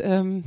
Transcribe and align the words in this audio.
Ähm, 0.00 0.44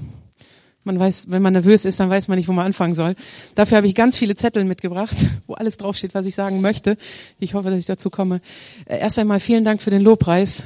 man 0.83 0.99
weiß, 0.99 1.31
wenn 1.31 1.41
man 1.41 1.53
nervös 1.53 1.83
ist, 1.83 1.99
dann 1.99 2.11
weiß 2.11 2.27
man 2.27 2.38
nicht, 2.38 2.47
wo 2.47 2.54
man 2.54 2.67
anfangen 2.67 2.93
soll. 2.93 3.15
Dafür 3.55 3.77
habe 3.77 3.88
ich 3.88 3.95
ganz 3.95 4.18
viele 4.18 4.36
Zettel 4.36 4.65
mitgebracht, 4.65 5.15
wo 5.47 5.55
alles 5.55 5.77
draufsteht, 5.77 6.13
was 6.13 6.27
ich 6.27 6.36
sagen 6.36 6.61
möchte. 6.61 6.95
Ich 7.39 7.55
hoffe, 7.55 7.71
dass 7.71 7.79
ich 7.79 7.88
dazu 7.88 8.09
komme. 8.09 8.39
Äh, 8.86 9.00
erst 9.00 9.18
einmal 9.18 9.39
vielen 9.39 9.63
Dank 9.63 9.81
für 9.81 9.89
den 9.89 10.02
Lobpreis. 10.02 10.66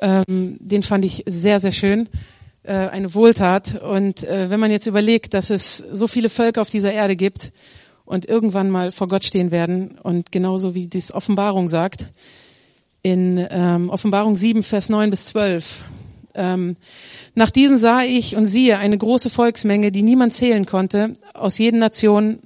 Ähm, 0.00 0.58
den 0.60 0.82
fand 0.82 1.04
ich 1.04 1.24
sehr, 1.26 1.58
sehr 1.58 1.72
schön. 1.72 2.08
Äh, 2.62 2.72
eine 2.72 3.14
Wohltat. 3.14 3.80
Und 3.82 4.22
äh, 4.24 4.50
wenn 4.50 4.60
man 4.60 4.70
jetzt 4.70 4.86
überlegt, 4.86 5.34
dass 5.34 5.50
es 5.50 5.78
so 5.78 6.06
viele 6.06 6.28
Völker 6.28 6.60
auf 6.60 6.70
dieser 6.70 6.92
Erde 6.92 7.16
gibt 7.16 7.52
und 8.04 8.26
irgendwann 8.26 8.70
mal 8.70 8.92
vor 8.92 9.08
Gott 9.08 9.24
stehen 9.24 9.50
werden 9.50 9.98
und 10.02 10.30
genauso 10.30 10.74
wie 10.74 10.86
dies 10.86 11.12
Offenbarung 11.12 11.68
sagt, 11.68 12.12
in 13.02 13.44
ähm, 13.50 13.90
Offenbarung 13.90 14.36
7, 14.36 14.62
Vers 14.62 14.88
9 14.88 15.10
bis 15.10 15.26
12, 15.26 15.84
ähm, 16.36 16.76
nach 17.34 17.50
diesem 17.50 17.76
sah 17.76 18.02
ich 18.02 18.36
und 18.36 18.46
siehe 18.46 18.78
eine 18.78 18.96
große 18.96 19.30
Volksmenge, 19.30 19.92
die 19.92 20.02
niemand 20.02 20.32
zählen 20.32 20.66
konnte, 20.66 21.14
aus 21.34 21.58
jeder 21.58 21.78
Nation, 21.78 22.38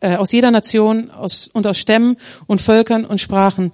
äh, 0.00 0.16
aus 0.16 0.32
jeder 0.32 0.50
Nation 0.50 1.10
aus, 1.10 1.48
und 1.52 1.66
aus 1.66 1.78
Stämmen 1.78 2.16
und 2.46 2.60
Völkern 2.60 3.04
und 3.04 3.20
Sprachen, 3.20 3.72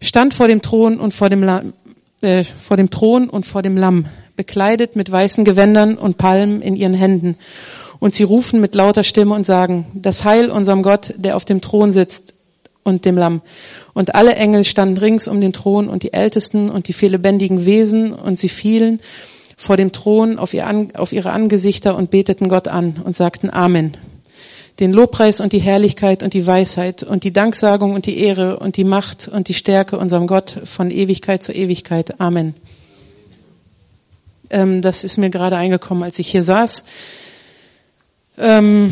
stand 0.00 0.34
vor 0.34 0.48
dem 0.48 0.62
Thron 0.62 0.98
und 0.98 1.14
vor 1.14 1.28
dem, 1.28 1.42
Lamm, 1.42 1.72
äh, 2.22 2.44
vor 2.44 2.76
dem 2.76 2.90
Thron 2.90 3.28
und 3.28 3.46
vor 3.46 3.62
dem 3.62 3.76
Lamm, 3.76 4.06
bekleidet 4.36 4.96
mit 4.96 5.10
weißen 5.10 5.44
Gewändern 5.44 5.98
und 5.98 6.16
Palmen 6.16 6.62
in 6.62 6.76
ihren 6.76 6.94
Händen. 6.94 7.36
Und 7.98 8.14
sie 8.14 8.22
rufen 8.22 8.62
mit 8.62 8.74
lauter 8.74 9.04
Stimme 9.04 9.34
und 9.34 9.44
sagen, 9.44 9.86
das 9.94 10.24
Heil 10.24 10.50
unserem 10.50 10.82
Gott, 10.82 11.12
der 11.18 11.36
auf 11.36 11.44
dem 11.44 11.60
Thron 11.60 11.92
sitzt 11.92 12.32
und 12.82 13.04
dem 13.04 13.16
Lamm. 13.16 13.42
Und 13.92 14.14
alle 14.14 14.34
Engel 14.34 14.64
standen 14.64 14.98
rings 14.98 15.28
um 15.28 15.40
den 15.40 15.52
Thron 15.52 15.88
und 15.88 16.02
die 16.02 16.12
Ältesten 16.12 16.70
und 16.70 16.88
die 16.88 16.92
vier 16.92 17.10
lebendigen 17.10 17.66
Wesen 17.66 18.12
und 18.12 18.38
sie 18.38 18.48
fielen 18.48 19.00
vor 19.56 19.76
dem 19.76 19.92
Thron 19.92 20.38
auf, 20.38 20.54
ihr, 20.54 20.66
auf 20.94 21.12
ihre 21.12 21.32
Angesichter 21.32 21.94
und 21.96 22.10
beteten 22.10 22.48
Gott 22.48 22.68
an 22.68 22.96
und 23.04 23.14
sagten 23.14 23.50
Amen. 23.50 23.96
Den 24.78 24.92
Lobpreis 24.92 25.40
und 25.42 25.52
die 25.52 25.58
Herrlichkeit 25.58 26.22
und 26.22 26.32
die 26.32 26.46
Weisheit 26.46 27.02
und 27.02 27.24
die 27.24 27.32
Danksagung 27.32 27.92
und 27.92 28.06
die 28.06 28.18
Ehre 28.18 28.58
und 28.58 28.78
die 28.78 28.84
Macht 28.84 29.28
und 29.28 29.48
die 29.48 29.54
Stärke 29.54 29.98
unserem 29.98 30.26
Gott 30.26 30.56
von 30.64 30.90
Ewigkeit 30.90 31.42
zu 31.42 31.52
Ewigkeit. 31.52 32.18
Amen. 32.18 32.54
Ähm, 34.48 34.80
das 34.80 35.04
ist 35.04 35.18
mir 35.18 35.28
gerade 35.28 35.56
eingekommen, 35.56 36.02
als 36.02 36.18
ich 36.18 36.28
hier 36.28 36.42
saß. 36.42 36.84
Ähm, 38.38 38.90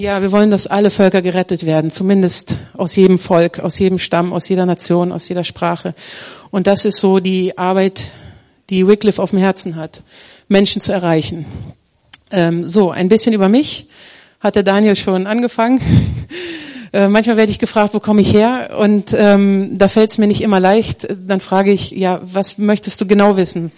ja, 0.00 0.22
wir 0.22 0.32
wollen, 0.32 0.50
dass 0.50 0.66
alle 0.66 0.90
Völker 0.90 1.20
gerettet 1.20 1.66
werden, 1.66 1.90
zumindest 1.90 2.56
aus 2.76 2.96
jedem 2.96 3.18
Volk, 3.18 3.60
aus 3.60 3.78
jedem 3.78 3.98
Stamm, 3.98 4.32
aus 4.32 4.48
jeder 4.48 4.64
Nation, 4.64 5.12
aus 5.12 5.28
jeder 5.28 5.44
Sprache. 5.44 5.94
Und 6.50 6.66
das 6.66 6.84
ist 6.84 6.96
so 6.96 7.20
die 7.20 7.58
Arbeit, 7.58 8.10
die 8.70 8.86
Wycliffe 8.86 9.22
auf 9.22 9.30
dem 9.30 9.38
Herzen 9.38 9.76
hat, 9.76 10.02
Menschen 10.48 10.80
zu 10.80 10.92
erreichen. 10.92 11.44
Ähm, 12.30 12.66
so, 12.66 12.90
ein 12.90 13.08
bisschen 13.08 13.34
über 13.34 13.48
mich 13.48 13.88
hat 14.40 14.56
der 14.56 14.62
Daniel 14.62 14.96
schon 14.96 15.26
angefangen. 15.26 15.80
äh, 16.94 17.08
manchmal 17.08 17.36
werde 17.36 17.52
ich 17.52 17.58
gefragt, 17.58 17.92
wo 17.92 18.00
komme 18.00 18.22
ich 18.22 18.32
her? 18.32 18.76
Und 18.78 19.14
ähm, 19.16 19.76
da 19.76 19.88
fällt 19.88 20.10
es 20.10 20.18
mir 20.18 20.28
nicht 20.28 20.40
immer 20.40 20.60
leicht. 20.60 21.08
Dann 21.26 21.40
frage 21.40 21.72
ich, 21.72 21.90
ja, 21.90 22.20
was 22.22 22.56
möchtest 22.56 23.00
du 23.02 23.06
genau 23.06 23.36
wissen? 23.36 23.70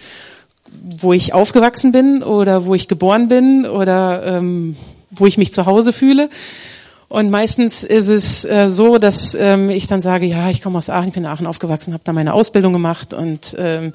Wo 0.70 1.12
ich 1.12 1.34
aufgewachsen 1.34 1.90
bin 1.90 2.22
oder 2.22 2.64
wo 2.64 2.74
ich 2.74 2.86
geboren 2.86 3.28
bin 3.28 3.66
oder 3.66 4.22
ähm, 4.24 4.76
wo 5.12 5.26
ich 5.26 5.38
mich 5.38 5.52
zu 5.52 5.66
Hause 5.66 5.92
fühle. 5.92 6.28
Und 7.08 7.30
meistens 7.30 7.84
ist 7.84 8.08
es 8.08 8.44
äh, 8.44 8.70
so, 8.70 8.96
dass 8.96 9.34
ähm, 9.34 9.68
ich 9.68 9.86
dann 9.86 10.00
sage, 10.00 10.24
ja, 10.24 10.48
ich 10.48 10.62
komme 10.62 10.78
aus 10.78 10.88
Aachen, 10.88 11.08
ich 11.08 11.14
bin 11.14 11.24
in 11.24 11.28
Aachen 11.28 11.46
aufgewachsen, 11.46 11.92
habe 11.92 12.02
da 12.04 12.12
meine 12.14 12.32
Ausbildung 12.32 12.72
gemacht 12.72 13.12
und 13.12 13.54
ähm, 13.58 13.92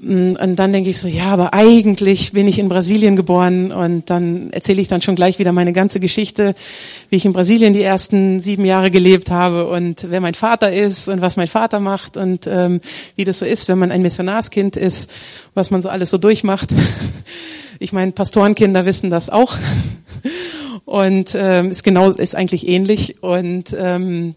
und 0.00 0.56
dann 0.56 0.72
denke 0.72 0.90
ich 0.90 0.98
so, 0.98 1.08
ja, 1.08 1.26
aber 1.26 1.54
eigentlich 1.54 2.32
bin 2.32 2.48
ich 2.48 2.58
in 2.58 2.68
Brasilien 2.68 3.16
geboren 3.16 3.72
und 3.72 4.10
dann 4.10 4.50
erzähle 4.50 4.82
ich 4.82 4.88
dann 4.88 5.00
schon 5.00 5.14
gleich 5.14 5.38
wieder 5.38 5.52
meine 5.52 5.72
ganze 5.72 6.00
Geschichte, 6.00 6.54
wie 7.10 7.16
ich 7.16 7.24
in 7.24 7.32
Brasilien 7.32 7.72
die 7.72 7.82
ersten 7.82 8.40
sieben 8.40 8.64
Jahre 8.64 8.90
gelebt 8.90 9.30
habe 9.30 9.66
und 9.68 10.06
wer 10.10 10.20
mein 10.20 10.34
Vater 10.34 10.72
ist 10.72 11.08
und 11.08 11.20
was 11.20 11.36
mein 11.36 11.46
Vater 11.46 11.80
macht 11.80 12.16
und 12.16 12.46
ähm, 12.46 12.80
wie 13.16 13.24
das 13.24 13.38
so 13.38 13.46
ist, 13.46 13.68
wenn 13.68 13.78
man 13.78 13.92
ein 13.92 14.02
Missionarskind 14.02 14.76
ist, 14.76 15.10
was 15.54 15.70
man 15.70 15.80
so 15.80 15.88
alles 15.88 16.10
so 16.10 16.18
durchmacht. 16.18 16.70
Ich 17.84 17.92
meine, 17.92 18.12
Pastorenkinder 18.12 18.86
wissen 18.86 19.10
das 19.10 19.28
auch 19.28 19.58
und 20.86 21.34
ähm, 21.34 21.70
ist 21.70 21.84
genau 21.84 22.08
ist 22.08 22.34
eigentlich 22.34 22.66
ähnlich 22.66 23.22
und 23.22 23.76
ähm, 23.78 24.34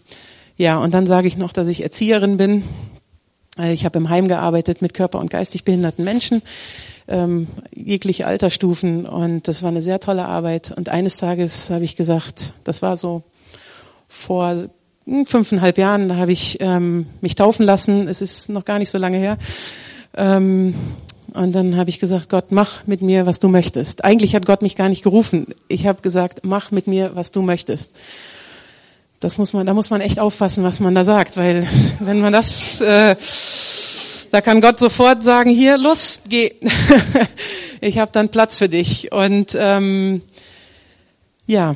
ja 0.58 0.78
und 0.80 0.94
dann 0.94 1.08
sage 1.08 1.30
ich 1.30 1.38
noch, 1.38 1.54
dass 1.54 1.70
ich 1.70 1.82
Erzieherin 1.82 2.36
bin 2.36 2.64
äh, 3.58 3.72
ich 3.72 3.86
habe 3.86 4.00
im 4.00 4.10
Heim 4.10 4.28
gearbeitet 4.28 4.82
mit 4.82 4.94
körper- 4.94 5.20
und 5.20 5.30
geistig 5.30 5.64
behinderten 5.64 6.04
Menschen, 6.04 6.42
ähm, 7.08 7.48
jegliche 7.74 8.28
Altersstufen 8.28 9.06
und 9.06 9.48
das 9.48 9.64
war 9.64 9.70
eine 9.70 9.82
sehr 9.82 10.02
tolle 10.02 10.26
Arbeit. 10.26 10.74
Und 10.76 10.90
eines 10.90 11.16
Tages 11.16 11.70
habe 11.70 11.86
ich 11.86 11.96
gesagt, 11.96 12.54
das 12.66 12.82
war 12.82 12.98
so 12.98 13.24
vor 14.10 14.68
hm, 15.06 15.26
fünfeinhalb 15.26 15.78
Jahren, 15.78 16.10
da 16.10 16.18
habe 16.18 16.34
ich 16.34 16.58
ähm, 16.60 17.08
mich 17.22 17.36
taufen 17.36 17.66
lassen. 17.66 18.10
Es 18.10 18.22
ist 18.22 18.50
noch 18.50 18.66
gar 18.66 18.78
nicht 18.78 18.90
so 18.90 18.98
lange 18.98 19.20
her. 19.20 19.38
Ähm, 20.18 20.76
und 21.38 21.54
dann 21.54 21.78
habe 21.78 21.90
ich 21.90 22.00
gesagt, 22.00 22.30
Gott, 22.30 22.52
mach 22.52 22.86
mit 22.88 23.02
mir, 23.02 23.26
was 23.26 23.40
du 23.40 23.48
möchtest. 23.48 24.04
Eigentlich 24.04 24.36
hat 24.36 24.46
Gott 24.46 24.62
mich 24.62 24.76
gar 24.76 24.90
nicht 24.90 25.04
gerufen. 25.04 25.48
Ich 25.68 25.88
habe 25.88 26.02
gesagt, 26.02 26.42
mach 26.44 26.72
mit 26.72 26.88
mir, 26.88 27.12
was 27.14 27.32
du 27.32 27.42
möchtest 27.42 27.94
das 29.20 29.38
muss 29.38 29.54
man, 29.54 29.66
da 29.66 29.74
muss 29.74 29.90
man 29.90 30.02
echt 30.02 30.20
aufpassen, 30.20 30.64
was 30.64 30.80
man 30.80 30.94
da 30.94 31.04
sagt, 31.04 31.38
weil 31.38 31.68
wenn 32.00 32.20
man 32.20 32.34
das, 32.34 32.82
äh, 32.82 33.16
da 34.32 34.42
kann 34.42 34.62
Gott 34.62 34.80
sofort 34.80 35.24
sagen, 35.24 35.50
hier, 35.50 35.78
los, 35.78 36.20
geh, 36.28 36.54
ich 37.82 37.98
habe 37.98 38.12
dann 38.12 38.30
Platz 38.30 38.58
für 38.58 38.70
dich. 38.70 39.12
Und 39.12 39.58
ähm, 39.60 40.22
ja, 41.48 41.74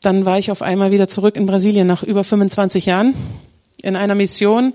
dann 0.00 0.24
war 0.24 0.38
ich 0.38 0.50
auf 0.50 0.62
einmal 0.62 0.90
wieder 0.90 1.08
zurück 1.08 1.36
in 1.36 1.46
Brasilien 1.46 1.86
nach 1.86 2.02
über 2.02 2.24
25 2.24 2.86
Jahren 2.86 3.14
in 3.82 3.96
einer 3.96 4.14
Mission 4.14 4.72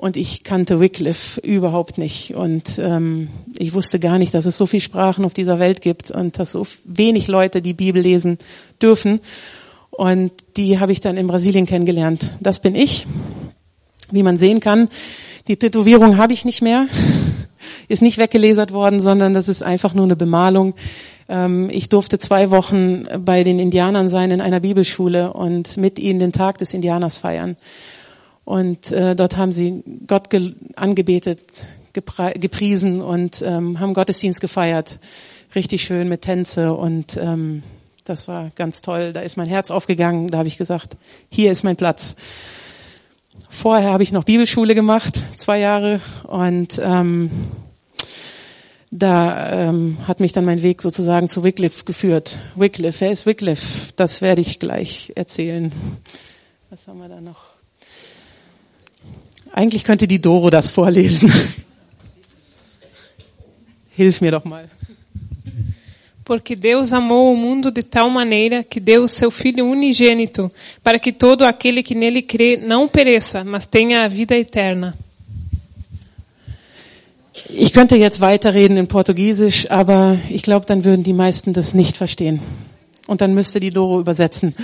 und 0.00 0.16
ich 0.16 0.44
kannte 0.44 0.80
Wycliffe 0.80 1.38
überhaupt 1.42 1.98
nicht 1.98 2.34
und 2.34 2.78
ähm, 2.78 3.28
ich 3.58 3.74
wusste 3.74 4.00
gar 4.00 4.18
nicht, 4.18 4.32
dass 4.32 4.46
es 4.46 4.56
so 4.56 4.64
viele 4.64 4.80
Sprachen 4.80 5.26
auf 5.26 5.34
dieser 5.34 5.58
Welt 5.58 5.82
gibt 5.82 6.10
und 6.10 6.38
dass 6.38 6.52
so 6.52 6.66
wenig 6.84 7.28
Leute 7.28 7.60
die 7.60 7.74
Bibel 7.74 8.00
lesen 8.00 8.38
dürfen. 8.80 9.20
Und 9.90 10.32
die 10.56 10.80
habe 10.80 10.92
ich 10.92 11.02
dann 11.02 11.18
in 11.18 11.26
Brasilien 11.26 11.66
kennengelernt. 11.66 12.30
Das 12.40 12.60
bin 12.60 12.74
ich, 12.76 13.06
wie 14.10 14.22
man 14.22 14.38
sehen 14.38 14.60
kann. 14.60 14.88
Die 15.48 15.58
Tätowierung 15.58 16.16
habe 16.16 16.32
ich 16.32 16.46
nicht 16.46 16.62
mehr, 16.62 16.86
ist 17.88 18.00
nicht 18.00 18.16
weggelesert 18.16 18.72
worden, 18.72 19.00
sondern 19.00 19.34
das 19.34 19.48
ist 19.48 19.62
einfach 19.62 19.92
nur 19.92 20.04
eine 20.04 20.16
Bemalung. 20.16 20.76
Ähm, 21.28 21.68
ich 21.70 21.90
durfte 21.90 22.18
zwei 22.18 22.50
Wochen 22.50 23.04
bei 23.22 23.44
den 23.44 23.58
Indianern 23.58 24.08
sein 24.08 24.30
in 24.30 24.40
einer 24.40 24.60
Bibelschule 24.60 25.34
und 25.34 25.76
mit 25.76 25.98
ihnen 25.98 26.20
den 26.20 26.32
Tag 26.32 26.56
des 26.56 26.72
Indianers 26.72 27.18
feiern. 27.18 27.58
Und 28.50 28.90
äh, 28.90 29.14
dort 29.14 29.36
haben 29.36 29.52
sie 29.52 29.84
Gott 30.08 30.28
angebetet, 30.74 31.38
gepriesen 31.92 33.00
und 33.00 33.42
ähm, 33.42 33.78
haben 33.78 33.94
Gottesdienst 33.94 34.40
gefeiert. 34.40 34.98
Richtig 35.54 35.84
schön 35.84 36.08
mit 36.08 36.22
Tänze 36.22 36.74
und 36.74 37.16
ähm, 37.16 37.62
das 38.04 38.26
war 38.26 38.50
ganz 38.56 38.80
toll. 38.80 39.12
Da 39.12 39.20
ist 39.20 39.36
mein 39.36 39.46
Herz 39.46 39.70
aufgegangen. 39.70 40.26
Da 40.32 40.38
habe 40.38 40.48
ich 40.48 40.58
gesagt, 40.58 40.96
hier 41.28 41.52
ist 41.52 41.62
mein 41.62 41.76
Platz. 41.76 42.16
Vorher 43.48 43.92
habe 43.92 44.02
ich 44.02 44.10
noch 44.10 44.24
Bibelschule 44.24 44.74
gemacht, 44.74 45.16
zwei 45.36 45.60
Jahre. 45.60 46.00
Und 46.24 46.80
ähm, 46.82 47.30
da 48.90 49.68
ähm, 49.68 49.98
hat 50.08 50.18
mich 50.18 50.32
dann 50.32 50.44
mein 50.44 50.62
Weg 50.62 50.82
sozusagen 50.82 51.28
zu 51.28 51.44
Wycliffe 51.44 51.84
geführt. 51.84 52.38
Wycliffe, 52.56 53.02
wer 53.02 53.12
ist 53.12 53.26
Wycliffe? 53.26 53.92
Das 53.94 54.22
werde 54.22 54.40
ich 54.40 54.58
gleich 54.58 55.12
erzählen. 55.14 55.70
Was 56.68 56.88
haben 56.88 56.98
wir 56.98 57.08
da 57.08 57.20
noch? 57.20 57.49
Eigentlich 59.52 59.84
könnte 59.84 60.06
die 60.06 60.20
Doro 60.20 60.50
das 60.50 60.70
vorlesen. 60.70 61.32
Hilf 63.90 64.20
mir 64.20 64.30
doch 64.30 64.44
mal. 64.44 64.68
Porque 66.24 66.54
Deus 66.54 66.92
amou 66.92 67.32
o 67.32 67.36
mundo 67.36 67.72
de 67.72 67.82
tal 67.82 68.08
maneira 68.08 68.62
que 68.62 68.78
deu 68.78 69.02
o 69.02 69.08
seu 69.08 69.30
Filho 69.30 69.66
unigênito, 69.66 70.50
para 70.82 70.98
que 70.98 71.12
todo 71.12 71.42
aquele 71.42 71.82
que 71.82 71.94
nele 71.94 72.22
crê 72.22 72.56
não 72.56 72.86
pereça, 72.86 73.42
mas 73.42 73.66
tenha 73.66 74.04
a 74.04 74.08
vida 74.08 74.36
eterna. 74.36 74.94
Ich 77.48 77.72
könnte 77.72 77.96
jetzt 77.96 78.20
weiterreden 78.20 78.76
in 78.76 78.86
Portugiesisch, 78.86 79.68
aber 79.70 80.18
ich 80.30 80.42
glaube, 80.42 80.66
dann 80.66 80.84
würden 80.84 81.02
die 81.02 81.12
meisten 81.12 81.52
das 81.52 81.74
nicht 81.74 81.96
verstehen. 81.96 82.40
Und 83.08 83.20
dann 83.20 83.34
müsste 83.34 83.58
die 83.58 83.70
Doro 83.70 83.98
übersetzen. 83.98 84.54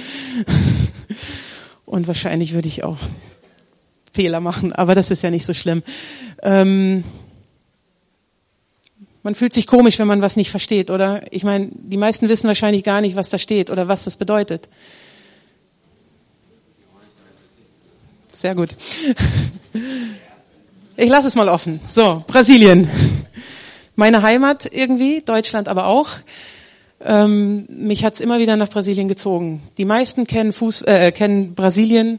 Und 1.84 2.06
wahrscheinlich 2.06 2.52
würde 2.52 2.68
ich 2.68 2.84
auch 2.84 2.98
Fehler 4.16 4.40
machen, 4.40 4.72
aber 4.72 4.94
das 4.94 5.10
ist 5.10 5.22
ja 5.22 5.30
nicht 5.30 5.46
so 5.46 5.54
schlimm. 5.54 5.82
Ähm, 6.42 7.04
man 9.22 9.34
fühlt 9.34 9.52
sich 9.52 9.66
komisch, 9.66 9.98
wenn 9.98 10.08
man 10.08 10.22
was 10.22 10.36
nicht 10.36 10.50
versteht, 10.50 10.90
oder? 10.90 11.22
Ich 11.30 11.44
meine, 11.44 11.68
die 11.72 11.96
meisten 11.96 12.28
wissen 12.28 12.48
wahrscheinlich 12.48 12.82
gar 12.82 13.00
nicht, 13.00 13.16
was 13.16 13.28
da 13.28 13.38
steht 13.38 13.70
oder 13.70 13.88
was 13.88 14.04
das 14.04 14.16
bedeutet. 14.16 14.68
Sehr 18.32 18.54
gut. 18.54 18.70
Ich 20.98 21.10
lasse 21.10 21.28
es 21.28 21.34
mal 21.34 21.50
offen. 21.50 21.78
So, 21.90 22.24
Brasilien. 22.26 22.88
meine 23.96 24.22
Heimat 24.22 24.64
irgendwie, 24.72 25.20
Deutschland 25.20 25.68
aber 25.68 25.88
auch. 25.88 26.08
Ähm, 27.04 27.66
mich 27.68 28.02
hat's 28.02 28.22
immer 28.22 28.38
wieder 28.38 28.56
nach 28.56 28.70
Brasilien 28.70 29.06
gezogen. 29.06 29.60
Die 29.76 29.84
meisten 29.84 30.26
kennen, 30.26 30.54
Fuß, 30.54 30.82
äh, 30.86 31.12
kennen 31.12 31.54
Brasilien. 31.54 32.18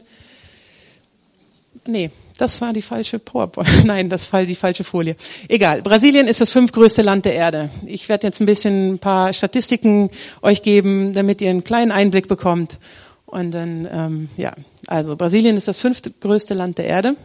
Nee, 1.88 2.10
das 2.36 2.60
war 2.60 2.74
die 2.74 2.82
falsche 2.82 3.18
PowerPoint. 3.18 3.68
Nein, 3.86 4.10
das 4.10 4.30
war 4.30 4.44
die 4.44 4.54
falsche 4.54 4.84
Folie. 4.84 5.16
Egal. 5.48 5.80
Brasilien 5.80 6.28
ist 6.28 6.42
das 6.42 6.50
fünftgrößte 6.50 7.00
Land 7.00 7.24
der 7.24 7.32
Erde. 7.34 7.70
Ich 7.86 8.10
werde 8.10 8.26
jetzt 8.26 8.40
ein 8.40 8.46
bisschen 8.46 8.94
ein 8.94 8.98
paar 8.98 9.32
Statistiken 9.32 10.10
euch 10.42 10.62
geben, 10.62 11.14
damit 11.14 11.40
ihr 11.40 11.48
einen 11.48 11.64
kleinen 11.64 11.90
Einblick 11.90 12.28
bekommt. 12.28 12.78
Und 13.24 13.52
dann, 13.52 13.88
ähm, 13.90 14.28
ja, 14.36 14.52
also 14.86 15.16
Brasilien 15.16 15.56
ist 15.56 15.66
das 15.66 15.78
fünftgrößte 15.78 16.52
Land 16.52 16.76
der 16.76 16.84
Erde, 16.84 17.16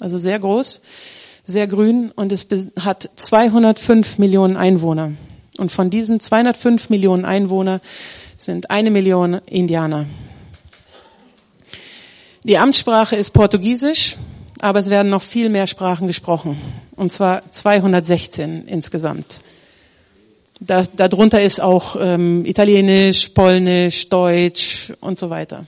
also 0.00 0.18
sehr 0.18 0.38
groß, 0.38 0.82
sehr 1.44 1.66
grün 1.66 2.10
und 2.14 2.30
es 2.30 2.46
hat 2.78 3.08
205 3.16 4.18
Millionen 4.18 4.58
Einwohner. 4.58 5.12
Und 5.56 5.72
von 5.72 5.88
diesen 5.88 6.20
205 6.20 6.90
Millionen 6.90 7.24
Einwohner 7.24 7.80
sind 8.36 8.70
eine 8.70 8.90
Million 8.90 9.40
Indianer. 9.46 10.04
Die 12.42 12.56
Amtssprache 12.56 13.16
ist 13.16 13.32
Portugiesisch, 13.32 14.16
aber 14.60 14.80
es 14.80 14.88
werden 14.88 15.10
noch 15.10 15.22
viel 15.22 15.50
mehr 15.50 15.66
Sprachen 15.66 16.06
gesprochen. 16.06 16.58
Und 16.96 17.12
zwar 17.12 17.50
216 17.50 18.64
insgesamt. 18.66 19.40
Da, 20.58 20.84
darunter 20.96 21.42
ist 21.42 21.60
auch 21.60 21.96
ähm, 22.00 22.46
Italienisch, 22.46 23.28
Polnisch, 23.28 24.08
Deutsch 24.08 24.92
und 25.00 25.18
so 25.18 25.28
weiter. 25.28 25.66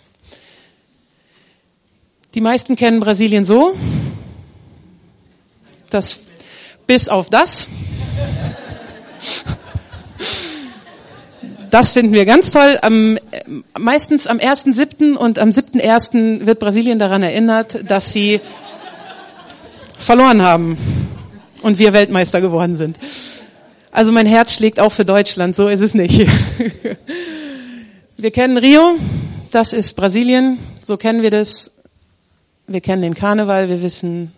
Die 2.35 2.41
meisten 2.41 2.77
kennen 2.77 3.01
Brasilien 3.01 3.45
so, 3.45 3.75
dass 5.91 6.21
bis 6.87 7.11
auf 7.11 7.29
das 7.29 7.69
Das 11.73 11.93
finden 11.93 12.13
wir 12.13 12.27
ganz 12.27 12.51
toll. 12.51 12.79
Am, 12.83 13.19
meistens 13.79 14.27
am 14.27 14.37
1.7. 14.37 15.15
und 15.15 15.39
am 15.39 15.49
7.1. 15.49 16.45
wird 16.45 16.59
Brasilien 16.59 16.99
daran 16.99 17.23
erinnert, 17.23 17.91
dass 17.91 18.13
sie 18.13 18.43
verloren 19.97 20.43
haben 20.43 20.77
und 21.63 21.79
wir 21.79 21.95
Weltmeister 21.95 22.43
geworden 22.43 22.77
sind. 22.77 22.99
Also 23.91 24.13
mein 24.13 24.27
Herz 24.27 24.53
schlägt 24.53 24.81
auch 24.81 24.93
für 24.93 25.07
Deutschland, 25.07 25.57
so 25.57 25.69
ist 25.69 25.81
es 25.81 25.95
nicht. 25.95 26.29
Wir 28.19 28.31
kennen 28.31 28.59
Rio, 28.59 28.97
das 29.51 29.73
ist 29.73 29.95
Brasilien, 29.95 30.59
so 30.85 30.99
kennen 30.99 31.23
wir 31.23 31.31
das. 31.31 31.73
Wir 32.67 32.83
kennen 32.83 33.01
den 33.01 33.15
Karneval, 33.15 33.71
wir 33.71 33.83
wissen, 33.83 34.33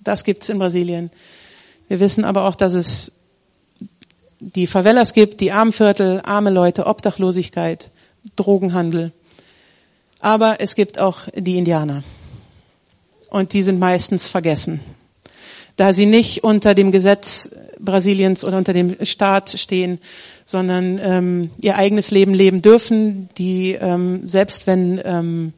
das 0.00 0.24
gibt's 0.24 0.48
in 0.48 0.58
Brasilien. 0.58 1.10
Wir 1.88 2.00
wissen 2.00 2.24
aber 2.24 2.44
auch, 2.44 2.56
dass 2.56 2.72
es 2.72 3.12
die 4.40 4.66
Favelas 4.66 5.12
gibt, 5.12 5.40
die 5.40 5.52
Armviertel, 5.52 6.20
arme 6.24 6.50
Leute, 6.50 6.86
Obdachlosigkeit, 6.86 7.90
Drogenhandel. 8.36 9.12
Aber 10.20 10.60
es 10.60 10.74
gibt 10.74 11.00
auch 11.00 11.20
die 11.34 11.58
Indianer. 11.58 12.02
Und 13.30 13.52
die 13.52 13.62
sind 13.62 13.78
meistens 13.78 14.28
vergessen. 14.28 14.80
Da 15.76 15.92
sie 15.92 16.06
nicht 16.06 16.42
unter 16.42 16.74
dem 16.74 16.90
Gesetz 16.90 17.50
Brasiliens 17.78 18.44
oder 18.44 18.56
unter 18.56 18.72
dem 18.72 19.04
Staat 19.04 19.50
stehen, 19.58 19.98
sondern 20.44 20.98
ähm, 21.02 21.50
ihr 21.60 21.76
eigenes 21.76 22.10
Leben 22.10 22.32
leben 22.32 22.62
dürfen, 22.62 23.28
die 23.36 23.72
ähm, 23.72 24.26
selbst 24.28 24.66
wenn 24.66 25.00
ähm, 25.04 25.52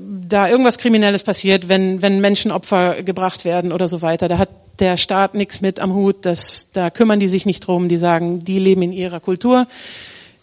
da 0.00 0.48
irgendwas 0.48 0.78
Kriminelles 0.78 1.22
passiert, 1.22 1.68
wenn, 1.68 2.00
wenn 2.00 2.20
Menschenopfer 2.20 3.02
gebracht 3.02 3.44
werden 3.44 3.72
oder 3.72 3.88
so 3.88 4.00
weiter, 4.00 4.28
da 4.28 4.38
hat 4.38 4.48
der 4.78 4.96
Staat 4.96 5.34
nichts 5.34 5.60
mit 5.60 5.80
am 5.80 5.94
Hut, 5.94 6.16
das, 6.22 6.68
da 6.72 6.90
kümmern 6.90 7.20
die 7.20 7.28
sich 7.28 7.46
nicht 7.46 7.66
drum, 7.66 7.88
die 7.88 7.96
sagen, 7.96 8.44
die 8.44 8.58
leben 8.58 8.82
in 8.82 8.92
ihrer 8.92 9.20
Kultur, 9.20 9.66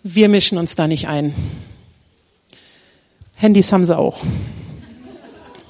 wir 0.03 0.30
mischen 0.30 0.57
uns 0.57 0.75
da 0.75 0.88
nicht 0.88 1.07
ein. 1.07 1.33
Handys 3.35 3.71
haben 3.71 3.85
sie 3.85 3.97
auch. 3.97 4.21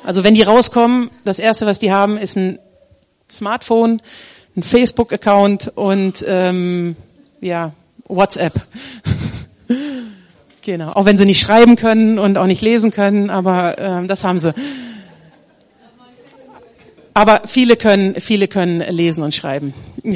Also 0.04 0.24
wenn 0.24 0.36
die 0.36 0.42
rauskommen, 0.42 1.10
das 1.24 1.40
erste, 1.40 1.66
was 1.66 1.80
die 1.80 1.92
haben, 1.92 2.18
ist 2.18 2.36
ein 2.36 2.60
Smartphone, 3.32 4.02
ein 4.56 4.64
Facebook-Account 4.64 5.72
und 5.76 6.24
ähm, 6.28 6.96
ja 7.42 7.74
WhatsApp. 8.08 8.62
genau, 10.62 10.92
auch 10.92 11.06
wenn 11.06 11.18
sie 11.18 11.26
nicht 11.26 11.40
schreiben 11.40 11.76
können 11.76 12.20
und 12.20 12.38
auch 12.38 12.48
nicht 12.48 12.62
lesen 12.62 12.92
können, 12.92 13.30
aber 13.30 13.78
ähm, 13.78 14.08
das 14.08 14.24
haben 14.24 14.40
sie. 14.40 14.54
Aber 17.14 17.42
viele 17.46 17.78
können, 17.78 18.16
viele 18.20 18.48
können 18.48 18.80
lesen 18.80 19.24
und 19.24 19.34
schreiben. 19.34 19.74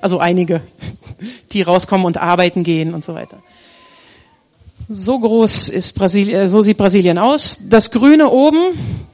also 0.00 0.18
einige, 0.18 0.60
die 1.52 1.62
rauskommen 1.62 2.06
und 2.06 2.18
arbeiten 2.18 2.64
gehen 2.64 2.94
und 2.94 3.04
so 3.04 3.14
weiter. 3.14 3.42
So 4.88 5.18
groß 5.18 5.68
ist 5.70 5.92
Brasilien, 5.94 6.40
äh, 6.40 6.48
so 6.48 6.60
sieht 6.60 6.76
Brasilien 6.76 7.16
aus. 7.16 7.60
Das 7.68 7.90
Grüne 7.90 8.28
oben, 8.28 8.58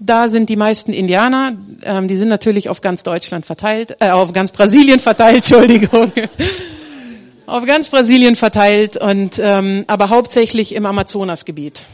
da 0.00 0.29
sind 0.29 0.49
die 0.49 0.56
meisten 0.56 0.93
Indianer. 0.93 1.56
Ähm, 1.83 2.09
die 2.09 2.17
sind 2.17 2.29
natürlich 2.29 2.69
auf 2.69 2.81
ganz 2.81 3.03
Deutschland 3.03 3.47
verteilt, 3.47 3.97
äh, 4.00 4.11
auf 4.11 4.33
ganz 4.33 4.50
Brasilien 4.50 4.99
verteilt, 5.00 5.37
Entschuldigung. 5.37 6.11
auf 7.47 7.65
ganz 7.65 7.91
Brasilien 7.91 8.35
verteilt 8.35 8.97
und 8.97 9.41
ähm, 9.41 9.85
aber 9.87 10.09
hauptsächlich 10.09 10.75
im 10.75 10.85
Amazonasgebiet. 10.85 11.85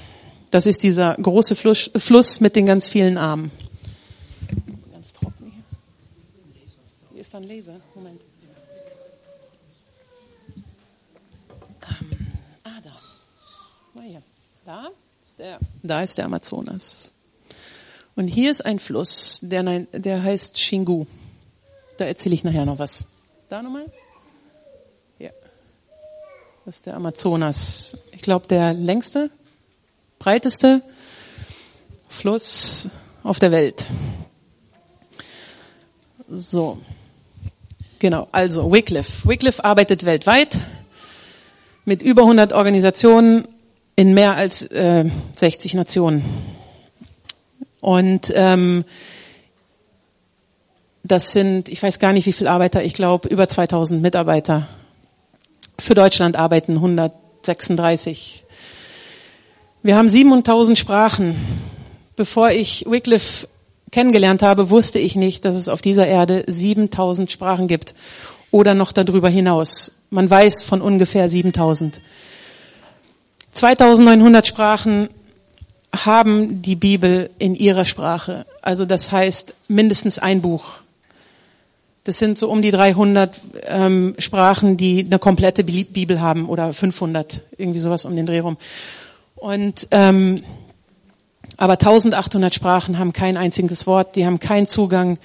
Das 0.51 0.67
ist 0.67 0.83
dieser 0.83 1.17
große 1.21 1.55
Fluss, 1.55 1.91
Fluss 1.97 2.41
mit 2.41 2.57
den 2.57 2.67
ganz 2.67 2.89
vielen 2.89 3.19
Armen. 3.19 3.51
Da 7.35 7.39
ein 7.39 7.49
Laser? 7.49 7.81
Moment. 7.97 8.23
Ähm, 11.83 12.27
ah, 12.63 12.81
da. 12.83 12.93
Mal 13.95 14.05
hier. 14.05 14.23
Da 14.65 14.91
ist 15.21 15.39
der, 15.41 15.59
da 15.83 16.03
ist 16.03 16.17
der 16.17 16.27
Amazonas. 16.27 17.13
Und 18.15 18.29
hier 18.29 18.53
ist 18.53 18.65
ein 18.65 18.79
Fluss, 18.79 19.41
der, 19.43 19.81
der 19.81 20.23
heißt 20.23 20.55
Xingu. 20.55 21.07
Da 21.97 22.05
erzähle 22.05 22.37
ich 22.37 22.45
nachher 22.45 22.65
noch 22.65 22.79
was. 22.79 23.05
Da 23.49 23.63
nochmal? 23.63 23.87
Ja. 25.19 25.31
Das 26.65 26.77
ist 26.77 26.87
der 26.87 26.95
Amazonas. 26.95 27.99
Ich 28.13 28.23
glaube, 28.23 28.47
der 28.47 28.75
längste, 28.75 29.29
breiteste 30.21 30.83
Fluss 32.09 32.91
auf 33.25 33.41
der 33.41 33.51
Welt. 33.51 33.87
So. 36.29 36.81
Genau, 38.05 38.29
also 38.33 38.71
Wycliffe. 38.71 39.27
Wycliffe 39.27 39.65
arbeitet 39.65 40.05
weltweit 40.05 40.61
mit 41.87 42.03
über 42.03 42.21
100 42.21 42.53
Organisationen 42.53 43.49
in 43.97 44.13
mehr 44.13 44.37
als 44.37 44.67
äh, 44.67 45.07
60 45.35 45.73
Nationen. 45.73 46.23
Und 47.81 48.31
ähm, 48.37 48.85
das 51.03 51.33
sind, 51.33 51.71
ich 51.71 51.83
weiß 51.83 51.99
gar 51.99 52.13
nicht, 52.13 52.27
wie 52.27 52.35
viele 52.35 52.51
Arbeiter, 52.51 52.85
ich 52.85 52.93
glaube 52.93 53.29
über 53.29 53.49
2000 53.49 54.03
Mitarbeiter. 54.03 54.69
Für 55.79 55.95
Deutschland 55.95 56.37
arbeiten 56.37 56.75
136. 56.75 58.45
Wir 59.83 59.97
haben 59.97 60.11
7000 60.11 60.77
Sprachen. 60.77 61.37
Bevor 62.17 62.51
ich 62.51 62.85
Wycliffe 62.87 63.49
kennengelernt 63.95 64.43
habe, 64.43 64.71
wusste 64.71 64.99
ich 64.99 65.15
nicht, 65.15 65.45
dass 65.45 65.55
es 65.55 65.69
auf 65.69 65.81
dieser 65.81 66.05
Erde 66.05 66.43
7000 66.49 67.31
Sprachen 67.31 67.69
gibt 67.69 67.95
oder 68.51 68.75
noch 68.75 68.91
darüber 68.91 69.29
hinaus. 69.29 69.93
Man 70.11 70.29
weiß 70.29 70.65
von 70.65 70.83
ungefähr 70.83 71.29
7000. 71.29 72.01
2900 73.53 74.49
Sprachen 74.49 75.11
haben 75.95 76.61
die 76.61 76.75
Bibel 76.75 77.31
in 77.39 77.55
ihrer 77.55 77.85
Sprache. 77.85 78.47
Also 78.63 78.85
das 78.85 79.13
heißt 79.13 79.55
mindestens 79.69 80.19
ein 80.19 80.43
Buch. 80.43 80.75
Das 82.03 82.19
sind 82.19 82.37
so 82.37 82.51
um 82.51 82.63
die 82.63 82.73
300 82.73 83.41
ähm, 83.69 84.17
Sprachen, 84.19 84.77
die 84.77 85.05
eine 85.07 85.21
komplette 85.21 85.63
Bibel 85.63 86.21
haben 86.21 86.49
oder 86.49 86.73
500, 86.73 87.43
irgendwie 87.59 87.79
sowas 87.79 88.05
um 88.05 88.17
den 88.17 88.27
Dreh 88.27 88.41
rum. 88.41 88.57
Und 89.37 89.87
ähm, 89.93 90.43
aber 91.57 91.75
1800 91.75 92.53
Sprachen 92.53 92.99
haben 92.99 93.13
kein 93.13 93.37
einziges 93.37 93.87
Wort, 93.87 94.17
die 94.17 94.27
haben 94.27 94.41
keinen 94.41 94.67
Zugang 94.67 95.19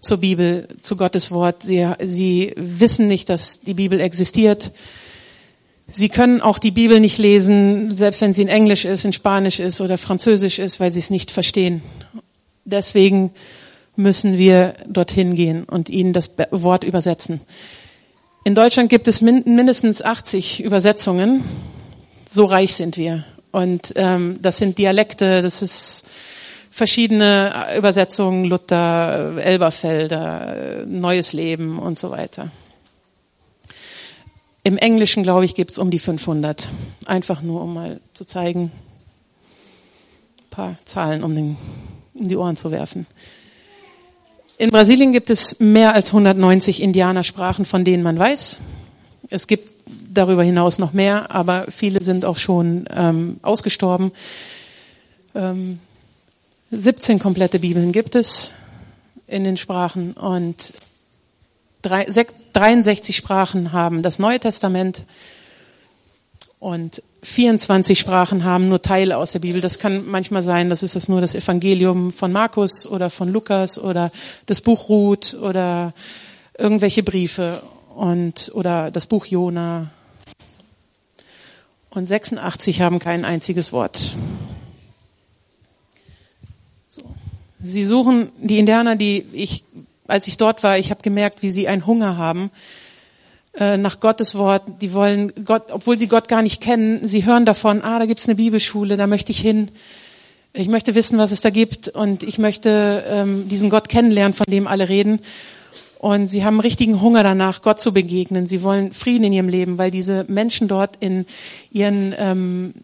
zur 0.00 0.18
Bibel, 0.18 0.68
zu 0.80 0.96
Gottes 0.96 1.30
Wort. 1.30 1.62
Sie, 1.62 1.86
sie 2.02 2.52
wissen 2.56 3.08
nicht, 3.08 3.28
dass 3.28 3.60
die 3.60 3.74
Bibel 3.74 4.00
existiert. 4.00 4.70
Sie 5.88 6.08
können 6.08 6.40
auch 6.40 6.58
die 6.58 6.70
Bibel 6.70 7.00
nicht 7.00 7.18
lesen, 7.18 7.94
selbst 7.94 8.20
wenn 8.20 8.34
sie 8.34 8.42
in 8.42 8.48
Englisch 8.48 8.84
ist, 8.84 9.04
in 9.04 9.12
Spanisch 9.12 9.60
ist 9.60 9.80
oder 9.80 9.98
Französisch 9.98 10.58
ist, 10.58 10.80
weil 10.80 10.90
sie 10.90 10.98
es 10.98 11.10
nicht 11.10 11.30
verstehen. 11.30 11.82
Deswegen 12.64 13.32
müssen 13.94 14.36
wir 14.36 14.74
dorthin 14.88 15.36
gehen 15.36 15.64
und 15.64 15.88
ihnen 15.88 16.12
das 16.12 16.30
Wort 16.50 16.84
übersetzen. 16.84 17.40
In 18.44 18.54
Deutschland 18.54 18.90
gibt 18.90 19.08
es 19.08 19.20
mindestens 19.22 20.02
80 20.02 20.62
Übersetzungen. 20.62 21.42
So 22.30 22.44
reich 22.44 22.74
sind 22.74 22.96
wir. 22.96 23.24
Und 23.52 23.92
ähm, 23.96 24.38
das 24.42 24.58
sind 24.58 24.78
Dialekte, 24.78 25.42
das 25.42 25.62
ist 25.62 26.04
verschiedene 26.70 27.74
Übersetzungen, 27.76 28.44
Luther, 28.44 29.36
Elberfelder, 29.38 30.84
Neues 30.86 31.32
Leben 31.32 31.78
und 31.78 31.98
so 31.98 32.10
weiter. 32.10 32.50
Im 34.62 34.76
Englischen, 34.76 35.22
glaube 35.22 35.44
ich, 35.44 35.54
gibt's 35.54 35.78
um 35.78 35.90
die 35.90 35.98
500. 35.98 36.68
Einfach 37.06 37.40
nur, 37.40 37.62
um 37.62 37.72
mal 37.72 38.00
zu 38.14 38.24
zeigen, 38.24 38.72
ein 40.38 40.50
paar 40.50 40.76
Zahlen 40.84 41.22
um, 41.22 41.34
den, 41.34 41.56
um 42.14 42.28
die 42.28 42.36
Ohren 42.36 42.56
zu 42.56 42.72
werfen. 42.72 43.06
In 44.58 44.70
Brasilien 44.70 45.12
gibt 45.12 45.30
es 45.30 45.60
mehr 45.60 45.94
als 45.94 46.08
190 46.08 46.82
Indianersprachen, 46.82 47.64
von 47.64 47.84
denen 47.84 48.02
man 48.02 48.18
weiß. 48.18 48.58
Es 49.30 49.46
gibt 49.46 49.75
darüber 50.16 50.42
hinaus 50.42 50.78
noch 50.78 50.92
mehr, 50.92 51.30
aber 51.30 51.66
viele 51.70 52.02
sind 52.02 52.24
auch 52.24 52.36
schon 52.36 52.88
ähm, 52.94 53.38
ausgestorben. 53.42 54.12
Ähm, 55.34 55.78
17 56.70 57.18
komplette 57.18 57.58
Bibeln 57.58 57.92
gibt 57.92 58.14
es 58.14 58.52
in 59.26 59.44
den 59.44 59.56
Sprachen 59.56 60.12
und 60.12 60.72
63 61.82 63.16
Sprachen 63.16 63.72
haben 63.72 64.02
das 64.02 64.18
Neue 64.18 64.40
Testament 64.40 65.04
und 66.58 67.02
24 67.22 67.98
Sprachen 67.98 68.44
haben 68.44 68.68
nur 68.68 68.82
Teile 68.82 69.16
aus 69.16 69.32
der 69.32 69.40
Bibel. 69.40 69.60
Das 69.60 69.78
kann 69.78 70.06
manchmal 70.06 70.42
sein, 70.42 70.70
das 70.70 70.82
ist 70.82 70.96
es 70.96 71.08
nur 71.08 71.20
das 71.20 71.34
Evangelium 71.34 72.12
von 72.12 72.32
Markus 72.32 72.86
oder 72.86 73.10
von 73.10 73.32
Lukas 73.32 73.78
oder 73.78 74.10
das 74.46 74.60
Buch 74.60 74.88
Ruth 74.88 75.34
oder 75.34 75.92
irgendwelche 76.56 77.02
Briefe 77.02 77.62
und 77.94 78.52
oder 78.54 78.90
das 78.90 79.06
Buch 79.06 79.26
Jona. 79.26 79.90
Und 81.96 82.06
86 82.06 82.82
haben 82.82 82.98
kein 82.98 83.24
einziges 83.24 83.72
Wort. 83.72 84.14
So. 86.90 87.02
Sie 87.58 87.82
suchen 87.82 88.28
die 88.38 88.58
Indianer, 88.58 88.96
die 88.96 89.24
ich 89.32 89.64
als 90.06 90.28
ich 90.28 90.36
dort 90.36 90.62
war, 90.62 90.78
ich 90.78 90.90
habe 90.90 91.00
gemerkt, 91.00 91.42
wie 91.42 91.48
sie 91.48 91.68
einen 91.68 91.86
Hunger 91.86 92.18
haben 92.18 92.50
äh, 93.54 93.78
nach 93.78 93.98
Gottes 94.00 94.34
Wort. 94.34 94.62
Die 94.82 94.92
wollen 94.92 95.32
Gott, 95.46 95.70
obwohl 95.70 95.98
sie 95.98 96.06
Gott 96.06 96.28
gar 96.28 96.42
nicht 96.42 96.60
kennen, 96.60 97.08
sie 97.08 97.24
hören 97.24 97.46
davon, 97.46 97.80
ah, 97.80 97.98
da 97.98 98.04
gibt's 98.04 98.28
eine 98.28 98.36
Bibelschule, 98.36 98.98
da 98.98 99.06
möchte 99.06 99.32
ich 99.32 99.40
hin. 99.40 99.70
Ich 100.52 100.68
möchte 100.68 100.94
wissen, 100.94 101.16
was 101.16 101.32
es 101.32 101.40
da 101.40 101.48
gibt 101.48 101.88
und 101.88 102.22
ich 102.22 102.36
möchte 102.36 103.04
ähm, 103.08 103.48
diesen 103.48 103.70
Gott 103.70 103.88
kennenlernen, 103.88 104.34
von 104.34 104.46
dem 104.50 104.66
alle 104.66 104.90
reden. 104.90 105.20
Und 105.98 106.28
sie 106.28 106.44
haben 106.44 106.60
richtigen 106.60 107.00
Hunger 107.00 107.22
danach, 107.22 107.62
Gott 107.62 107.80
zu 107.80 107.92
begegnen. 107.92 108.46
Sie 108.46 108.62
wollen 108.62 108.92
Frieden 108.92 109.24
in 109.24 109.32
ihrem 109.32 109.48
Leben, 109.48 109.78
weil 109.78 109.90
diese 109.90 110.24
Menschen 110.28 110.68
dort 110.68 110.96
in 111.00 111.26
ihren 111.72 112.14
ähm, 112.18 112.74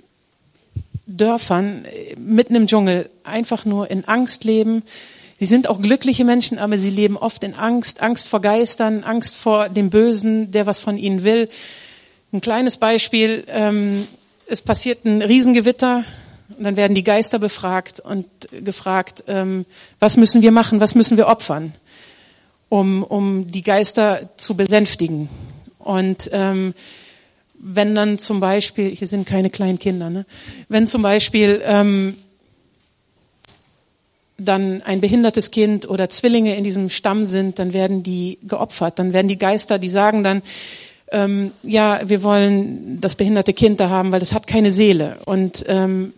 Dörfern 1.07 1.85
äh, 1.85 2.17
mitten 2.17 2.55
im 2.55 2.67
Dschungel 2.67 3.11
einfach 3.25 3.65
nur 3.65 3.91
in 3.91 4.07
Angst 4.07 4.45
leben, 4.45 4.83
Sie 5.43 5.47
sind 5.47 5.67
auch 5.67 5.83
glückliche 5.83 6.25
Menschen, 6.25 6.61
aber 6.61 6.79
sie 6.79 6.91
leben 6.91 7.17
oft 7.17 7.43
in 7.43 7.55
Angst, 7.55 8.01
Angst 8.01 8.29
vor 8.29 8.41
Geistern, 8.41 9.03
Angst 9.03 9.35
vor 9.35 9.69
dem 9.69 9.91
Bösen, 9.91 10.53
der 10.53 10.67
was 10.67 10.79
von 10.79 10.97
ihnen 10.97 11.25
will. 11.25 11.49
Ein 12.33 12.41
kleines 12.41 12.77
Beispiel, 12.77 13.43
ähm, 13.49 14.07
es 14.47 14.61
passiert 14.61 15.05
ein 15.05 15.21
Riesengewitter 15.21 16.05
und 16.57 16.63
dann 16.63 16.77
werden 16.77 16.95
die 16.95 17.03
Geister 17.03 17.41
befragt 17.41 17.99
und 17.99 18.27
gefragt, 18.53 19.25
ähm, 19.27 19.67
was 19.99 20.17
müssen 20.17 20.43
wir 20.43 20.53
machen, 20.53 20.79
was 20.79 20.95
müssen 20.95 21.17
wir 21.17 21.27
opfern, 21.27 21.73
um, 22.73 23.03
um 23.03 23.49
die 23.49 23.63
Geister 23.63 24.31
zu 24.39 24.57
besänftigen. 24.57 25.29
Und 25.79 26.31
ähm, 26.33 26.73
wenn 27.53 27.95
dann 27.95 28.19
zum 28.19 28.41
Beispiel, 28.41 28.89
hier 28.89 29.07
sind 29.07 29.27
keine 29.27 29.51
kleinen 29.51 29.79
Kinder, 29.79 30.09
ne? 30.09 30.25
wenn 30.71 30.87
zum 30.87 31.03
Beispiel 31.03 31.61
ähm, 31.67 32.17
dann 34.39 34.81
ein 34.87 35.03
behindertes 35.03 35.51
Kind 35.51 35.87
oder 35.87 36.09
Zwillinge 36.09 36.57
in 36.57 36.65
diesem 36.65 36.89
Stamm 36.89 37.27
sind, 37.27 37.59
dann 37.59 37.75
werden 37.75 38.03
die 38.03 38.39
geopfert. 38.43 38.99
Dann 38.99 39.13
werden 39.13 39.29
die 39.29 39.39
Geister, 39.39 39.79
die 39.79 39.89
sagen 39.91 40.25
dann, 40.25 40.41
ähm, 41.11 41.51
ja, 41.63 42.01
wir 42.09 42.23
wollen 42.23 43.03
das 43.03 43.17
behinderte 43.17 43.53
Kind 43.53 43.81
da 43.81 43.91
haben, 43.91 44.13
weil 44.13 44.21
das 44.21 44.33
hat 44.33 44.47
keine 44.47 44.71
Seele 44.71 45.19
und 45.27 45.63
ähm, 45.69 46.15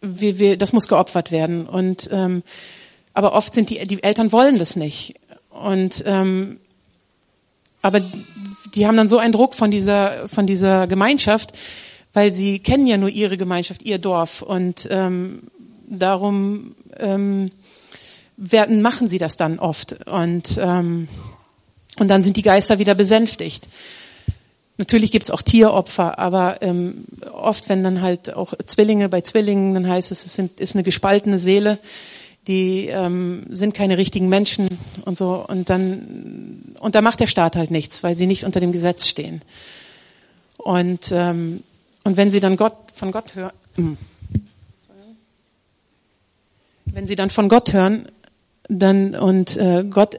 wir, 0.00 0.40
wir, 0.40 0.56
das 0.56 0.72
muss 0.72 0.88
geopfert 0.88 1.30
werden. 1.30 1.68
Und 1.68 2.10
ähm, 2.10 2.42
aber 3.14 3.34
oft 3.34 3.54
sind 3.54 3.70
die 3.70 3.86
die 3.86 4.02
Eltern 4.02 4.32
wollen 4.32 4.58
das 4.58 4.74
nicht 4.74 5.19
und 5.50 6.02
ähm, 6.06 6.58
aber 7.82 8.00
die 8.74 8.86
haben 8.86 8.96
dann 8.96 9.08
so 9.08 9.18
einen 9.18 9.32
Druck 9.32 9.54
von 9.54 9.70
dieser 9.70 10.28
von 10.28 10.46
dieser 10.46 10.86
Gemeinschaft, 10.86 11.52
weil 12.12 12.32
sie 12.32 12.58
kennen 12.58 12.86
ja 12.86 12.96
nur 12.96 13.10
ihre 13.10 13.36
Gemeinschaft, 13.36 13.82
ihr 13.82 13.98
Dorf 13.98 14.42
und 14.42 14.88
ähm, 14.90 15.42
darum 15.88 16.74
ähm, 16.98 17.50
werden, 18.40 18.80
machen 18.82 19.08
sie 19.08 19.18
das 19.18 19.36
dann 19.36 19.58
oft. 19.58 20.06
Und, 20.06 20.58
ähm, 20.58 21.08
und 21.98 22.08
dann 22.08 22.22
sind 22.22 22.36
die 22.36 22.42
Geister 22.42 22.78
wieder 22.78 22.94
besänftigt. 22.94 23.68
Natürlich 24.78 25.12
gibt's 25.12 25.30
auch 25.30 25.42
Tieropfer, 25.42 26.18
aber 26.18 26.62
ähm, 26.62 27.04
oft, 27.34 27.68
wenn 27.68 27.84
dann 27.84 28.00
halt 28.00 28.32
auch 28.32 28.54
Zwillinge 28.64 29.10
bei 29.10 29.20
Zwillingen, 29.20 29.74
dann 29.74 29.86
heißt 29.86 30.10
es, 30.10 30.24
es 30.24 30.34
sind, 30.34 30.58
ist 30.58 30.74
eine 30.74 30.84
gespaltene 30.84 31.36
Seele, 31.38 31.78
die 32.46 32.86
ähm, 32.86 33.44
sind 33.50 33.74
keine 33.74 33.98
richtigen 33.98 34.28
Menschen 34.28 34.68
und 35.04 35.16
so. 35.16 35.44
Und 35.46 35.70
dann 35.70 36.74
und 36.80 36.94
da 36.94 37.02
macht 37.02 37.20
der 37.20 37.26
Staat 37.26 37.56
halt 37.56 37.70
nichts, 37.70 38.02
weil 38.02 38.16
sie 38.16 38.26
nicht 38.26 38.44
unter 38.44 38.60
dem 38.60 38.72
Gesetz 38.72 39.06
stehen. 39.06 39.42
Und 40.56 41.10
ähm, 41.12 41.62
und 42.04 42.16
wenn 42.16 42.30
sie 42.30 42.40
dann 42.40 42.56
Gott 42.56 42.76
von 42.94 43.12
Gott 43.12 43.34
hören, 43.34 43.52
hm. 43.76 43.96
Wenn 46.92 47.06
sie 47.06 47.14
dann 47.14 47.30
von 47.30 47.48
Gott 47.48 47.72
hören, 47.72 48.08
dann 48.68 49.14
und 49.14 49.56
äh, 49.56 49.84
Gott 49.88 50.18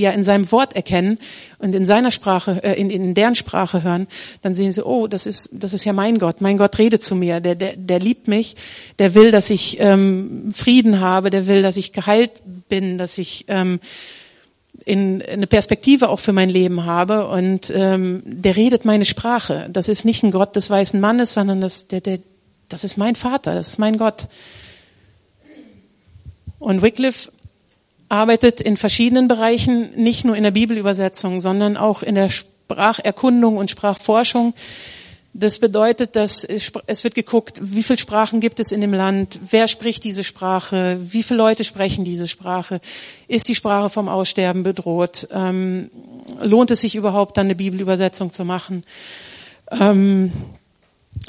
ja 0.00 0.10
in 0.10 0.24
seinem 0.24 0.50
Wort 0.52 0.74
erkennen 0.74 1.18
und 1.58 1.74
in 1.74 1.86
seiner 1.86 2.10
Sprache, 2.10 2.62
äh, 2.62 2.80
in, 2.80 2.90
in 2.90 3.14
deren 3.14 3.34
Sprache 3.34 3.82
hören, 3.82 4.06
dann 4.42 4.54
sehen 4.54 4.72
sie, 4.72 4.84
oh, 4.84 5.06
das 5.06 5.26
ist 5.26 5.50
das 5.52 5.72
ist 5.72 5.84
ja 5.84 5.92
mein 5.92 6.18
Gott. 6.18 6.40
Mein 6.40 6.58
Gott 6.58 6.78
redet 6.78 7.02
zu 7.02 7.14
mir. 7.14 7.40
Der 7.40 7.54
der, 7.54 7.76
der 7.76 7.98
liebt 7.98 8.28
mich. 8.28 8.56
Der 8.98 9.14
will, 9.14 9.30
dass 9.30 9.50
ich 9.50 9.78
ähm, 9.80 10.52
Frieden 10.54 11.00
habe. 11.00 11.30
Der 11.30 11.46
will, 11.46 11.62
dass 11.62 11.76
ich 11.76 11.92
geheilt 11.92 12.32
bin, 12.68 12.98
dass 12.98 13.18
ich 13.18 13.44
ähm, 13.48 13.80
in 14.84 15.22
eine 15.22 15.46
Perspektive 15.46 16.08
auch 16.08 16.20
für 16.20 16.32
mein 16.32 16.48
Leben 16.48 16.86
habe 16.86 17.28
und 17.28 17.70
ähm, 17.74 18.22
der 18.24 18.56
redet 18.56 18.84
meine 18.84 19.04
Sprache. 19.04 19.68
Das 19.70 19.88
ist 19.88 20.04
nicht 20.04 20.22
ein 20.22 20.30
Gott 20.30 20.56
des 20.56 20.70
weißen 20.70 21.00
Mannes, 21.00 21.34
sondern 21.34 21.60
das 21.60 21.88
der 21.88 22.00
der 22.00 22.18
das 22.68 22.84
ist 22.84 22.96
mein 22.96 23.16
Vater. 23.16 23.54
Das 23.54 23.68
ist 23.68 23.78
mein 23.78 23.98
Gott. 23.98 24.28
Und 26.58 26.82
Wycliffe 26.82 27.32
arbeitet 28.10 28.60
in 28.60 28.76
verschiedenen 28.76 29.28
Bereichen, 29.28 29.92
nicht 29.94 30.24
nur 30.26 30.36
in 30.36 30.42
der 30.42 30.50
Bibelübersetzung, 30.50 31.40
sondern 31.40 31.78
auch 31.78 32.02
in 32.02 32.16
der 32.16 32.28
Spracherkundung 32.28 33.56
und 33.56 33.70
Sprachforschung. 33.70 34.52
Das 35.32 35.60
bedeutet, 35.60 36.16
dass 36.16 36.42
es 36.42 37.04
wird 37.04 37.14
geguckt, 37.14 37.60
wie 37.62 37.84
viele 37.84 38.00
Sprachen 38.00 38.40
gibt 38.40 38.58
es 38.58 38.72
in 38.72 38.80
dem 38.80 38.92
Land, 38.92 39.38
wer 39.50 39.68
spricht 39.68 40.02
diese 40.02 40.24
Sprache, 40.24 40.98
wie 41.00 41.22
viele 41.22 41.38
Leute 41.38 41.62
sprechen 41.62 42.04
diese 42.04 42.26
Sprache, 42.26 42.80
ist 43.28 43.48
die 43.48 43.54
Sprache 43.54 43.90
vom 43.90 44.08
Aussterben 44.08 44.64
bedroht, 44.64 45.28
ähm, 45.30 45.92
lohnt 46.42 46.72
es 46.72 46.80
sich 46.80 46.96
überhaupt 46.96 47.36
dann 47.36 47.46
eine 47.46 47.54
Bibelübersetzung 47.54 48.32
zu 48.32 48.44
machen, 48.44 48.82
ähm, 49.70 50.32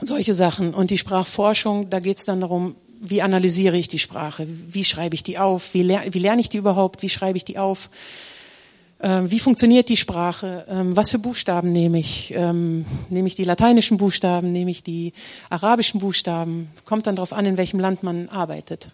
solche 0.01 0.33
Sachen. 0.33 0.73
Und 0.73 0.89
die 0.89 0.97
Sprachforschung, 0.97 1.91
da 1.91 1.99
geht 1.99 2.17
es 2.17 2.25
dann 2.25 2.41
darum, 2.41 2.75
wie 3.03 3.23
analysiere 3.23 3.77
ich 3.77 3.87
die 3.87 3.99
Sprache? 3.99 4.47
Wie 4.47 4.85
schreibe 4.85 5.15
ich 5.15 5.23
die 5.23 5.39
auf? 5.39 5.73
Wie, 5.73 5.81
ler 5.81 6.03
wie 6.11 6.19
lerne 6.19 6.39
ich 6.39 6.49
die 6.49 6.57
überhaupt? 6.57 7.01
Wie 7.01 7.09
schreibe 7.09 7.35
ich 7.35 7.43
die 7.43 7.57
auf? 7.57 7.89
Ähm, 9.01 9.31
wie 9.31 9.39
funktioniert 9.39 9.89
die 9.89 9.97
Sprache? 9.97 10.65
Ähm, 10.69 10.95
was 10.95 11.09
für 11.09 11.17
Buchstaben 11.17 11.71
nehme 11.71 11.97
ich? 11.97 12.31
Ähm, 12.35 12.85
nehme 13.09 13.27
ich 13.27 13.33
die 13.33 13.43
lateinischen 13.43 13.97
Buchstaben? 13.97 14.51
Nehme 14.51 14.69
ich 14.69 14.83
die 14.83 15.13
arabischen 15.49 15.99
Buchstaben? 15.99 16.69
Kommt 16.85 17.07
dann 17.07 17.15
darauf 17.15 17.33
an, 17.33 17.47
in 17.47 17.57
welchem 17.57 17.79
Land 17.79 18.03
man 18.03 18.29
arbeitet. 18.29 18.91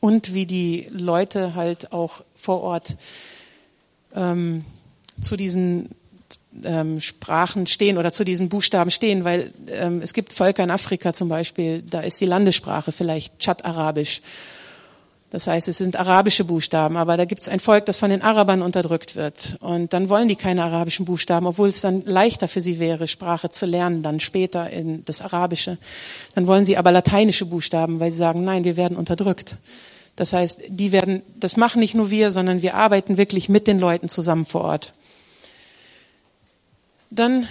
Und 0.00 0.34
wie 0.34 0.44
die 0.44 0.88
Leute 0.90 1.54
halt 1.54 1.92
auch 1.92 2.24
vor 2.34 2.62
Ort 2.62 2.96
ähm, 4.16 4.64
zu 5.20 5.36
diesen 5.36 5.90
ähm, 6.64 7.00
Sprachen 7.00 7.66
stehen 7.66 7.98
oder 7.98 8.12
zu 8.12 8.24
diesen 8.24 8.48
Buchstaben 8.48 8.90
stehen, 8.90 9.24
weil 9.24 9.52
ähm, 9.70 10.00
es 10.02 10.12
gibt 10.12 10.32
Völker 10.32 10.62
in 10.62 10.70
Afrika 10.70 11.12
zum 11.12 11.28
Beispiel, 11.28 11.82
da 11.82 12.00
ist 12.00 12.20
die 12.20 12.26
Landessprache 12.26 12.92
vielleicht 12.92 13.38
Tschad-Arabisch. 13.38 14.20
Das 15.34 15.48
heißt, 15.48 15.66
es 15.66 15.78
sind 15.78 15.96
arabische 15.96 16.44
Buchstaben, 16.44 16.96
aber 16.96 17.16
da 17.16 17.24
gibt 17.24 17.42
es 17.42 17.48
ein 17.48 17.58
Volk, 17.58 17.86
das 17.86 17.96
von 17.96 18.08
den 18.08 18.22
Arabern 18.22 18.62
unterdrückt 18.62 19.16
wird. 19.16 19.56
Und 19.58 19.92
dann 19.92 20.08
wollen 20.08 20.28
die 20.28 20.36
keine 20.36 20.62
arabischen 20.62 21.06
Buchstaben, 21.06 21.48
obwohl 21.48 21.66
es 21.66 21.80
dann 21.80 22.02
leichter 22.02 22.46
für 22.46 22.60
sie 22.60 22.78
wäre, 22.78 23.08
Sprache 23.08 23.50
zu 23.50 23.66
lernen, 23.66 24.04
dann 24.04 24.20
später 24.20 24.70
in 24.70 25.04
das 25.06 25.22
Arabische. 25.22 25.76
Dann 26.36 26.46
wollen 26.46 26.64
sie 26.64 26.76
aber 26.76 26.92
lateinische 26.92 27.46
Buchstaben, 27.46 27.98
weil 27.98 28.12
sie 28.12 28.18
sagen, 28.18 28.44
nein, 28.44 28.62
wir 28.62 28.76
werden 28.76 28.96
unterdrückt. 28.96 29.56
Das 30.14 30.32
heißt, 30.32 30.60
die 30.68 30.92
werden, 30.92 31.22
das 31.40 31.56
machen 31.56 31.80
nicht 31.80 31.96
nur 31.96 32.10
wir, 32.10 32.30
sondern 32.30 32.62
wir 32.62 32.76
arbeiten 32.76 33.16
wirklich 33.16 33.48
mit 33.48 33.66
den 33.66 33.80
Leuten 33.80 34.08
zusammen 34.08 34.44
vor 34.44 34.60
Ort. 34.60 34.92
Dann 37.14 37.46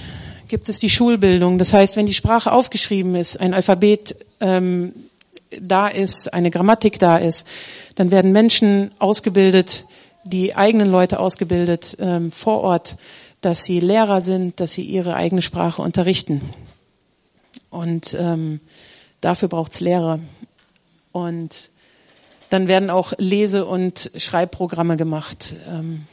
gibt 0.49 0.67
es 0.67 0.77
die 0.77 0.89
Schulbildung. 0.89 1.57
Das 1.57 1.73
heißt, 1.73 1.95
wenn 1.95 2.05
die 2.05 2.13
Sprache 2.13 2.51
aufgeschrieben 2.51 3.15
ist, 3.15 3.39
ein 3.39 3.53
Alphabet 3.53 4.15
ähm, 4.41 4.93
da 5.59 5.87
ist, 5.87 6.33
eine 6.33 6.51
Grammatik 6.51 6.99
da 6.99 7.17
ist, 7.17 7.47
dann 7.95 8.11
werden 8.11 8.33
Menschen 8.33 8.91
ausgebildet, 8.99 9.85
die 10.25 10.55
eigenen 10.55 10.91
Leute 10.91 11.19
ausgebildet 11.19 11.95
ähm, 11.99 12.31
vor 12.31 12.61
Ort, 12.61 12.97
dass 13.41 13.63
sie 13.63 13.79
Lehrer 13.79 14.19
sind, 14.19 14.59
dass 14.59 14.73
sie 14.73 14.83
ihre 14.83 15.15
eigene 15.15 15.41
Sprache 15.41 15.81
unterrichten. 15.81 16.41
Und 17.69 18.15
ähm, 18.19 18.59
dafür 19.21 19.47
braucht's 19.47 19.79
Lehrer. 19.79 20.19
Und 21.11 21.69
dann 22.49 22.67
werden 22.67 22.89
auch 22.89 23.13
Lese- 23.17 23.65
und 23.65 24.11
Schreibprogramme 24.17 24.97
gemacht. 24.97 25.55
Ähm, 25.69 26.05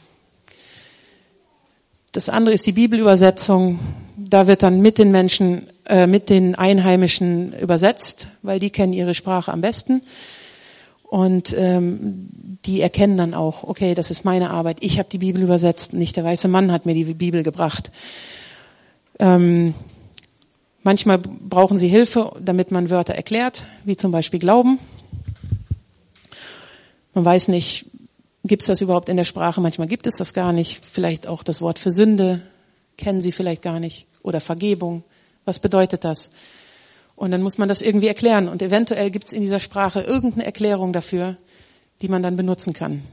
das 2.11 2.29
andere 2.29 2.53
ist 2.53 2.65
die 2.65 2.73
Bibelübersetzung. 2.73 3.79
Da 4.17 4.47
wird 4.47 4.63
dann 4.63 4.81
mit 4.81 4.97
den 4.97 5.11
Menschen, 5.11 5.67
äh, 5.85 6.07
mit 6.07 6.29
den 6.29 6.55
Einheimischen 6.55 7.53
übersetzt, 7.53 8.27
weil 8.41 8.59
die 8.59 8.69
kennen 8.69 8.93
ihre 8.93 9.13
Sprache 9.13 9.51
am 9.51 9.61
besten. 9.61 10.01
Und 11.03 11.55
ähm, 11.57 12.29
die 12.65 12.81
erkennen 12.81 13.17
dann 13.17 13.33
auch, 13.33 13.63
okay, 13.63 13.95
das 13.95 14.11
ist 14.11 14.23
meine 14.23 14.49
Arbeit. 14.49 14.77
Ich 14.81 14.99
habe 14.99 15.09
die 15.09 15.17
Bibel 15.17 15.41
übersetzt, 15.41 15.93
nicht 15.93 16.15
der 16.15 16.23
weiße 16.23 16.47
Mann 16.47 16.71
hat 16.71 16.85
mir 16.85 16.93
die 16.93 17.05
Bibel 17.05 17.43
gebracht. 17.43 17.91
Ähm, 19.19 19.73
manchmal 20.83 21.17
brauchen 21.17 21.77
sie 21.77 21.87
Hilfe, 21.87 22.33
damit 22.39 22.71
man 22.71 22.89
Wörter 22.89 23.13
erklärt, 23.13 23.65
wie 23.83 23.97
zum 23.97 24.11
Beispiel 24.11 24.39
Glauben. 24.39 24.79
Man 27.13 27.25
weiß 27.25 27.49
nicht, 27.49 27.90
Gibt 28.43 28.63
es 28.63 28.67
das 28.67 28.81
überhaupt 28.81 29.09
in 29.09 29.17
der 29.17 29.23
Sprache? 29.23 29.61
Manchmal 29.61 29.87
gibt 29.87 30.07
es 30.07 30.15
das 30.15 30.33
gar 30.33 30.51
nicht. 30.51 30.81
Vielleicht 30.91 31.27
auch 31.27 31.43
das 31.43 31.61
Wort 31.61 31.77
für 31.79 31.91
Sünde 31.91 32.41
kennen 32.97 33.21
Sie 33.21 33.31
vielleicht 33.31 33.61
gar 33.61 33.79
nicht. 33.79 34.07
Oder 34.23 34.41
Vergebung. 34.41 35.03
Was 35.45 35.59
bedeutet 35.59 36.03
das? 36.03 36.31
Und 37.15 37.31
dann 37.31 37.43
muss 37.43 37.57
man 37.57 37.67
das 37.69 37.81
irgendwie 37.81 38.07
erklären. 38.07 38.47
Und 38.47 38.61
eventuell 38.61 39.11
gibt 39.11 39.27
es 39.27 39.33
in 39.33 39.41
dieser 39.41 39.59
Sprache 39.59 40.01
irgendeine 40.01 40.45
Erklärung 40.45 40.93
dafür, 40.93 41.37
die 42.01 42.07
man 42.07 42.23
dann 42.23 42.35
benutzen 42.35 42.73
kann. 42.73 43.03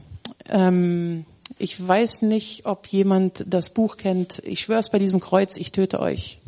Ähm, 0.47 1.25
ich 1.57 1.87
weiß 1.87 2.23
nicht, 2.23 2.65
ob 2.65 2.87
jemand 2.87 3.43
das 3.47 3.69
Buch 3.69 3.97
kennt. 3.97 4.41
Ich 4.45 4.61
schwör's 4.61 4.89
bei 4.89 4.97
diesem 4.97 5.19
Kreuz, 5.19 5.57
ich 5.57 5.71
töte 5.71 5.99
euch. 5.99 6.39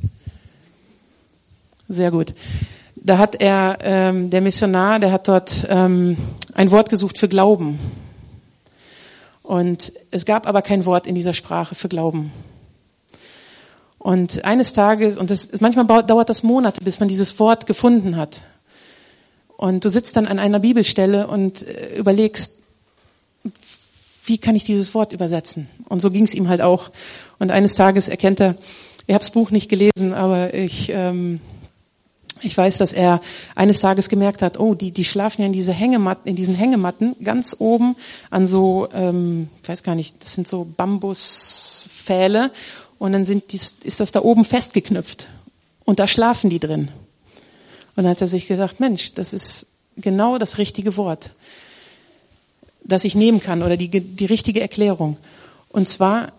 Sehr 1.88 2.10
gut. 2.10 2.34
Da 2.96 3.18
hat 3.18 3.42
er, 3.42 3.80
ähm, 3.82 4.30
der 4.30 4.42
Missionar, 4.42 5.00
der 5.00 5.12
hat 5.12 5.28
dort 5.28 5.68
ähm, 5.70 6.18
ein 6.54 6.72
Wort 6.72 6.90
gesucht 6.90 7.18
für 7.18 7.28
Glauben. 7.28 7.80
Und 9.52 9.92
es 10.12 10.24
gab 10.24 10.48
aber 10.48 10.62
kein 10.62 10.86
Wort 10.86 11.06
in 11.06 11.14
dieser 11.14 11.34
Sprache 11.34 11.76
für 11.76 11.90
Glauben. 11.90 12.32
Und 14.00 14.46
eines 14.46 14.72
Tages, 14.72 15.18
und 15.18 15.30
das, 15.30 15.50
manchmal 15.60 16.04
dauert 16.04 16.30
das 16.30 16.42
Monate, 16.42 16.82
bis 16.82 17.02
man 17.02 17.10
dieses 17.10 17.38
Wort 17.38 17.66
gefunden 17.66 18.16
hat. 18.16 18.44
Und 19.58 19.84
du 19.84 19.90
sitzt 19.90 20.16
dann 20.16 20.26
an 20.26 20.40
einer 20.40 20.60
Bibelstelle 20.62 21.28
und 21.28 21.68
äh, 21.68 21.98
überlegst, 21.98 22.60
wie 24.24 24.38
kann 24.38 24.56
ich 24.56 24.64
dieses 24.64 24.94
Wort 24.94 25.12
übersetzen? 25.12 25.68
Und 25.90 26.00
so 26.02 26.12
ging 26.12 26.24
es 26.24 26.34
ihm 26.34 26.48
halt 26.48 26.62
auch. 26.62 26.90
Und 27.38 27.52
eines 27.52 27.74
Tages 27.74 28.08
erkennt 28.08 28.40
er, 28.40 28.56
ich 29.06 29.14
habe 29.14 29.26
das 29.26 29.32
Buch 29.32 29.52
nicht 29.52 29.68
gelesen, 29.68 30.14
aber 30.14 30.54
ich 30.54 30.90
ähm, 30.94 31.42
ich 32.44 32.58
weiß, 32.58 32.78
dass 32.78 32.94
er 32.94 33.22
eines 33.56 33.80
Tages 33.80 34.10
gemerkt 34.10 34.42
hat, 34.42 34.60
oh, 34.60 34.76
die, 34.76 34.92
die 34.92 35.06
schlafen 35.06 35.42
ja 35.42 35.48
in, 35.48 35.54
diese 35.54 35.74
Hängematten, 35.74 36.28
in 36.28 36.36
diesen 36.36 36.56
Hängematten 36.56 37.16
ganz 37.24 37.56
oben 37.60 37.96
an 38.30 38.48
so, 38.48 38.90
ähm, 38.94 39.50
ich 39.62 39.70
weiß 39.70 39.84
gar 39.84 39.96
nicht, 39.96 40.16
das 40.22 40.34
sind 40.34 40.48
so 40.48 40.68
Bambuspfähle 40.78 42.52
und 43.00 43.14
dann 43.14 43.26
sind 43.26 43.52
die, 43.52 43.60
ist 43.84 44.00
das 44.00 44.12
da 44.12 44.22
oben 44.22 44.46
festgeknüpft 44.46 45.28
und 45.86 46.00
da 46.00 46.08
schlafen 46.08 46.50
die 46.50 46.60
drin. 46.60 46.90
Und 47.96 48.04
dann 48.04 48.10
hat 48.10 48.22
er 48.22 48.28
sich 48.28 48.48
gesagt, 48.48 48.80
Mensch, 48.80 49.14
das 49.14 49.34
ist 49.34 49.68
genau 49.98 50.38
das 50.38 50.58
richtige 50.58 50.98
Wort, 50.98 51.32
das 52.84 53.04
ich 53.04 53.16
nehmen 53.16 53.42
kann 53.42 53.64
oder 53.64 53.78
die, 53.78 53.90
die 53.90 54.26
richtige 54.26 54.62
Erklärung. 54.62 55.18
Und 55.70 55.90
zwar, 55.90 56.32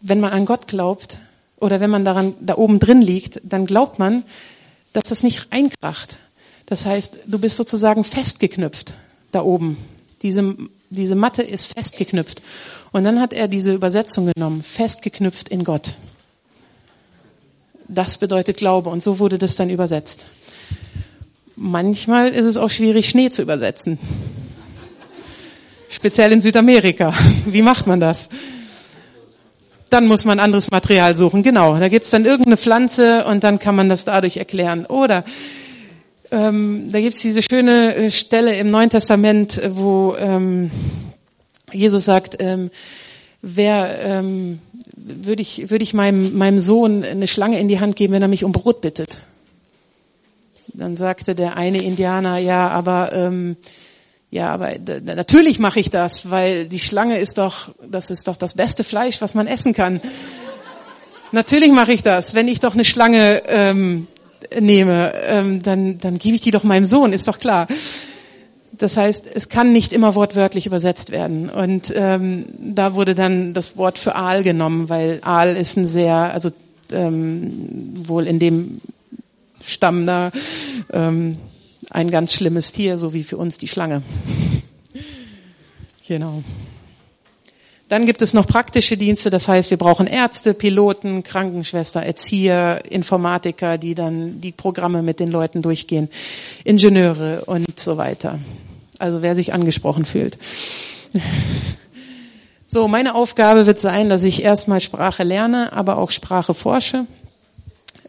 wenn 0.00 0.20
man 0.20 0.32
an 0.32 0.46
Gott 0.46 0.68
glaubt 0.68 1.18
oder 1.58 1.80
wenn 1.80 1.90
man 1.90 2.04
daran 2.04 2.34
da 2.40 2.56
oben 2.56 2.78
drin 2.78 3.02
liegt, 3.02 3.40
dann 3.44 3.66
glaubt 3.66 3.98
man, 3.98 4.24
dass 4.92 5.04
das 5.04 5.22
nicht 5.22 5.46
einkracht. 5.50 6.16
Das 6.66 6.86
heißt, 6.86 7.20
du 7.26 7.38
bist 7.38 7.56
sozusagen 7.56 8.04
festgeknüpft 8.04 8.94
da 9.32 9.42
oben. 9.42 9.76
Diese, 10.22 10.56
diese 10.90 11.14
Matte 11.14 11.42
ist 11.42 11.66
festgeknüpft. 11.66 12.42
Und 12.92 13.04
dann 13.04 13.20
hat 13.20 13.32
er 13.32 13.48
diese 13.48 13.74
Übersetzung 13.74 14.30
genommen, 14.34 14.62
festgeknüpft 14.62 15.48
in 15.48 15.64
Gott. 15.64 15.94
Das 17.86 18.18
bedeutet 18.18 18.58
Glaube 18.58 18.90
und 18.90 19.02
so 19.02 19.18
wurde 19.18 19.38
das 19.38 19.56
dann 19.56 19.70
übersetzt. 19.70 20.26
Manchmal 21.56 22.30
ist 22.30 22.44
es 22.44 22.56
auch 22.56 22.70
schwierig, 22.70 23.08
Schnee 23.08 23.30
zu 23.30 23.42
übersetzen. 23.42 23.98
Speziell 25.88 26.32
in 26.32 26.40
Südamerika. 26.40 27.14
Wie 27.46 27.62
macht 27.62 27.86
man 27.86 27.98
das? 27.98 28.28
Dann 29.90 30.06
muss 30.06 30.24
man 30.24 30.38
anderes 30.40 30.70
Material 30.70 31.14
suchen. 31.14 31.42
Genau, 31.42 31.78
da 31.78 31.88
gibt's 31.88 32.10
dann 32.10 32.24
irgendeine 32.24 32.56
Pflanze 32.56 33.24
und 33.24 33.44
dann 33.44 33.58
kann 33.58 33.76
man 33.76 33.88
das 33.88 34.04
dadurch 34.04 34.36
erklären. 34.36 34.86
Oder 34.86 35.24
ähm, 36.30 36.90
da 36.92 37.00
gibt's 37.00 37.22
diese 37.22 37.42
schöne 37.42 37.94
äh, 37.94 38.10
Stelle 38.10 38.56
im 38.58 38.70
Neuen 38.70 38.90
Testament, 38.90 39.60
wo 39.70 40.14
ähm, 40.18 40.70
Jesus 41.72 42.04
sagt, 42.04 42.36
ähm, 42.40 42.70
wer 43.42 43.98
ähm, 44.04 44.60
würde 44.96 45.42
ich, 45.42 45.70
würde 45.70 45.82
ich 45.82 45.94
meinem, 45.94 46.36
meinem 46.36 46.60
Sohn 46.60 47.04
eine 47.04 47.26
Schlange 47.26 47.58
in 47.58 47.68
die 47.68 47.80
Hand 47.80 47.96
geben, 47.96 48.12
wenn 48.12 48.22
er 48.22 48.28
mich 48.28 48.44
um 48.44 48.52
Brot 48.52 48.80
bittet? 48.80 49.18
Dann 50.74 50.96
sagte 50.96 51.34
der 51.34 51.56
eine 51.56 51.82
Indianer, 51.82 52.38
ja, 52.38 52.68
aber 52.68 53.12
ähm, 53.12 53.56
ja, 54.30 54.50
aber 54.50 54.72
natürlich 55.02 55.58
mache 55.58 55.80
ich 55.80 55.90
das, 55.90 56.30
weil 56.30 56.66
die 56.66 56.78
Schlange 56.78 57.18
ist 57.18 57.38
doch, 57.38 57.70
das 57.88 58.10
ist 58.10 58.28
doch 58.28 58.36
das 58.36 58.54
beste 58.54 58.84
Fleisch, 58.84 59.22
was 59.22 59.34
man 59.34 59.46
essen 59.46 59.72
kann. 59.72 60.00
natürlich 61.32 61.72
mache 61.72 61.92
ich 61.92 62.02
das. 62.02 62.34
Wenn 62.34 62.46
ich 62.46 62.60
doch 62.60 62.74
eine 62.74 62.84
Schlange 62.84 63.42
ähm, 63.46 64.06
nehme, 64.60 65.14
ähm, 65.26 65.62
dann, 65.62 65.98
dann 65.98 66.18
gebe 66.18 66.34
ich 66.34 66.42
die 66.42 66.50
doch 66.50 66.62
meinem 66.62 66.84
Sohn, 66.84 67.12
ist 67.12 67.26
doch 67.26 67.38
klar. 67.38 67.68
Das 68.72 68.96
heißt, 68.96 69.24
es 69.34 69.48
kann 69.48 69.72
nicht 69.72 69.92
immer 69.92 70.14
wortwörtlich 70.14 70.66
übersetzt 70.66 71.10
werden. 71.10 71.48
Und 71.48 71.92
ähm, 71.96 72.46
da 72.58 72.94
wurde 72.94 73.14
dann 73.14 73.54
das 73.54 73.76
Wort 73.76 73.98
für 73.98 74.14
Aal 74.14 74.42
genommen, 74.42 74.88
weil 74.88 75.20
Aal 75.22 75.56
ist 75.56 75.76
ein 75.76 75.86
sehr, 75.86 76.14
also 76.14 76.50
ähm, 76.92 78.06
wohl 78.06 78.26
in 78.26 78.38
dem 78.38 78.80
Stamm 79.64 80.06
da, 80.06 80.30
ähm, 80.92 81.36
ein 81.90 82.10
ganz 82.10 82.34
schlimmes 82.34 82.72
Tier, 82.72 82.98
so 82.98 83.12
wie 83.12 83.24
für 83.24 83.36
uns 83.36 83.58
die 83.58 83.68
Schlange. 83.68 84.02
Genau. 86.06 86.42
Dann 87.90 88.06
gibt 88.06 88.22
es 88.22 88.32
noch 88.32 88.46
praktische 88.46 88.96
Dienste, 88.96 89.28
das 89.28 89.46
heißt, 89.46 89.68
wir 89.68 89.76
brauchen 89.76 90.06
Ärzte, 90.06 90.54
Piloten, 90.54 91.22
Krankenschwester, 91.22 92.02
Erzieher, 92.02 92.82
Informatiker, 92.90 93.76
die 93.76 93.94
dann 93.94 94.40
die 94.40 94.52
Programme 94.52 95.02
mit 95.02 95.20
den 95.20 95.30
Leuten 95.30 95.60
durchgehen, 95.60 96.08
Ingenieure 96.64 97.44
und 97.44 97.78
so 97.78 97.98
weiter. 97.98 98.38
Also 98.98 99.20
wer 99.20 99.34
sich 99.34 99.52
angesprochen 99.52 100.04
fühlt. 100.06 100.38
So, 102.70 102.86
meine 102.86 103.14
Aufgabe 103.14 103.64
wird 103.64 103.80
sein, 103.80 104.10
dass 104.10 104.24
ich 104.24 104.42
erstmal 104.42 104.82
Sprache 104.82 105.22
lerne, 105.22 105.72
aber 105.72 105.96
auch 105.96 106.10
Sprache 106.10 106.52
forsche. 106.52 107.06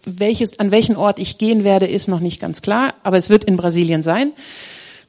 Welches, 0.05 0.59
an 0.59 0.71
welchen 0.71 0.95
Ort 0.95 1.19
ich 1.19 1.37
gehen 1.37 1.63
werde, 1.63 1.85
ist 1.85 2.07
noch 2.07 2.19
nicht 2.19 2.39
ganz 2.39 2.61
klar, 2.61 2.93
aber 3.03 3.17
es 3.17 3.29
wird 3.29 3.43
in 3.43 3.57
Brasilien 3.57 4.03
sein. 4.03 4.31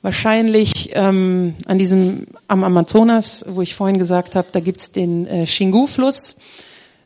Wahrscheinlich 0.03 0.91
ähm, 0.95 1.55
an 1.67 1.79
diesem 1.79 2.27
am 2.49 2.65
Amazonas, 2.65 3.45
wo 3.49 3.61
ich 3.61 3.75
vorhin 3.75 3.99
gesagt 3.99 4.35
habe, 4.35 4.49
da 4.51 4.61
gibt's 4.61 4.93
den 4.93 5.27
äh, 5.27 5.45
Xingu-Fluss. 5.45 6.37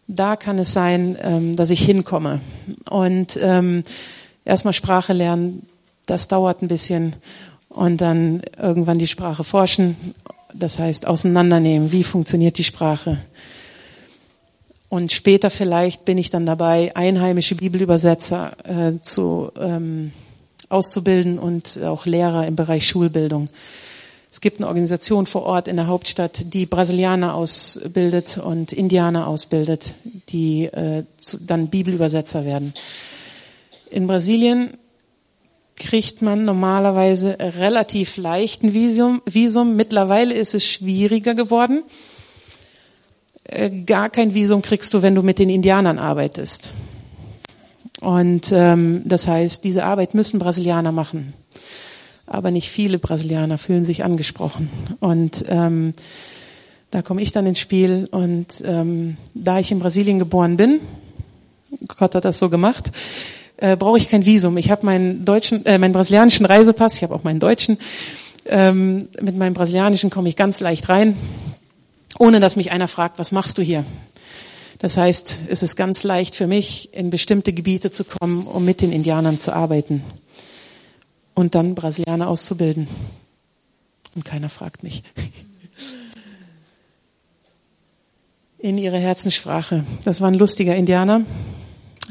Da 0.06 0.36
kann 0.36 0.58
es 0.58 0.72
sein, 0.72 1.16
ähm, 1.20 1.56
dass 1.56 1.70
ich 1.70 1.80
hinkomme. 1.80 2.40
Und 2.88 3.38
ähm, 3.40 3.82
erstmal 4.44 4.74
Sprache 4.74 5.12
lernen, 5.12 5.66
das 6.06 6.28
dauert 6.28 6.62
ein 6.62 6.68
bisschen. 6.68 7.16
Und 7.68 8.00
dann 8.00 8.42
irgendwann 8.60 9.00
die 9.00 9.08
Sprache 9.08 9.42
forschen. 9.42 9.96
Das 10.52 10.78
heißt, 10.78 11.06
auseinandernehmen, 11.06 11.90
wie 11.90 12.04
funktioniert 12.04 12.58
die 12.58 12.64
Sprache 12.64 13.18
und 14.88 15.12
später 15.12 15.50
vielleicht 15.50 16.04
bin 16.04 16.18
ich 16.18 16.30
dann 16.30 16.46
dabei, 16.46 16.94
einheimische 16.94 17.54
Bibelübersetzer 17.54 18.56
äh, 18.64 19.00
zu, 19.00 19.50
ähm, 19.58 20.12
auszubilden 20.68 21.38
und 21.38 21.78
auch 21.82 22.06
Lehrer 22.06 22.46
im 22.46 22.56
Bereich 22.56 22.86
Schulbildung. 22.86 23.48
Es 24.30 24.40
gibt 24.40 24.58
eine 24.58 24.66
Organisation 24.66 25.26
vor 25.26 25.44
Ort 25.44 25.68
in 25.68 25.76
der 25.76 25.86
Hauptstadt, 25.86 26.52
die 26.54 26.66
Brasilianer 26.66 27.34
ausbildet 27.34 28.38
und 28.38 28.72
Indianer 28.72 29.28
ausbildet, 29.28 29.94
die 30.30 30.64
äh, 30.64 31.04
zu, 31.16 31.38
dann 31.38 31.68
Bibelübersetzer 31.68 32.44
werden. 32.44 32.74
In 33.90 34.08
Brasilien 34.08 34.72
kriegt 35.76 36.20
man 36.20 36.44
normalerweise 36.44 37.36
relativ 37.38 38.16
leichten 38.16 38.74
Visum. 38.74 39.22
Visum. 39.24 39.76
Mittlerweile 39.76 40.34
ist 40.34 40.54
es 40.54 40.66
schwieriger 40.66 41.34
geworden. 41.34 41.84
Äh, 43.54 43.70
gar 43.86 44.10
kein 44.10 44.34
Visum 44.34 44.62
kriegst 44.62 44.92
du, 44.94 45.02
wenn 45.02 45.14
du 45.14 45.22
mit 45.22 45.38
den 45.38 45.48
Indianern 45.48 45.98
arbeitest. 45.98 46.72
Und 48.00 48.52
ähm, 48.52 49.02
das 49.04 49.28
heißt, 49.28 49.64
diese 49.64 49.84
Arbeit 49.84 50.14
müssen 50.14 50.38
Brasilianer 50.38 50.92
machen, 50.92 51.32
aber 52.26 52.50
nicht 52.50 52.68
viele 52.68 52.98
Brasilianer 52.98 53.56
fühlen 53.56 53.84
sich 53.84 54.04
angesprochen. 54.04 54.68
Und 55.00 55.44
ähm, 55.48 55.94
da 56.90 57.02
komme 57.02 57.22
ich 57.22 57.32
dann 57.32 57.46
ins 57.46 57.60
Spiel. 57.60 58.08
Und 58.10 58.62
ähm, 58.64 59.16
da 59.34 59.58
ich 59.60 59.70
in 59.70 59.78
Brasilien 59.78 60.18
geboren 60.18 60.56
bin, 60.56 60.80
Gott 61.98 62.14
hat 62.14 62.24
das 62.24 62.38
so 62.38 62.50
gemacht, 62.50 62.90
äh, 63.56 63.76
brauche 63.76 63.98
ich 63.98 64.08
kein 64.08 64.26
Visum. 64.26 64.56
Ich 64.58 64.70
habe 64.70 64.84
meinen 64.84 65.24
deutschen, 65.24 65.64
äh, 65.64 65.78
meinen 65.78 65.92
brasilianischen 65.92 66.44
Reisepass, 66.44 66.96
ich 66.96 67.02
habe 67.04 67.14
auch 67.14 67.24
meinen 67.24 67.40
deutschen. 67.40 67.78
Ähm, 68.46 69.08
mit 69.22 69.36
meinem 69.36 69.54
brasilianischen 69.54 70.10
komme 70.10 70.28
ich 70.28 70.36
ganz 70.36 70.60
leicht 70.60 70.88
rein, 70.88 71.16
ohne 72.18 72.40
dass 72.40 72.56
mich 72.56 72.70
einer 72.70 72.88
fragt, 72.88 73.18
was 73.18 73.32
machst 73.32 73.58
du 73.58 73.62
hier? 73.62 73.84
Das 74.78 74.96
heißt, 74.96 75.42
es 75.48 75.62
ist 75.62 75.76
ganz 75.76 76.02
leicht 76.02 76.34
für 76.34 76.46
mich, 76.46 76.92
in 76.92 77.10
bestimmte 77.10 77.52
Gebiete 77.52 77.90
zu 77.90 78.04
kommen, 78.04 78.46
um 78.46 78.64
mit 78.64 78.80
den 78.80 78.92
Indianern 78.92 79.40
zu 79.40 79.52
arbeiten 79.54 80.02
und 81.34 81.54
dann 81.54 81.74
Brasilianer 81.74 82.28
auszubilden. 82.28 82.88
Und 84.14 84.24
keiner 84.24 84.48
fragt 84.48 84.82
mich. 84.82 85.02
In 88.58 88.78
ihrer 88.78 88.98
Herzenssprache. 88.98 89.84
Das 90.04 90.20
war 90.20 90.28
ein 90.28 90.34
lustiger 90.34 90.74
Indianer. 90.74 91.22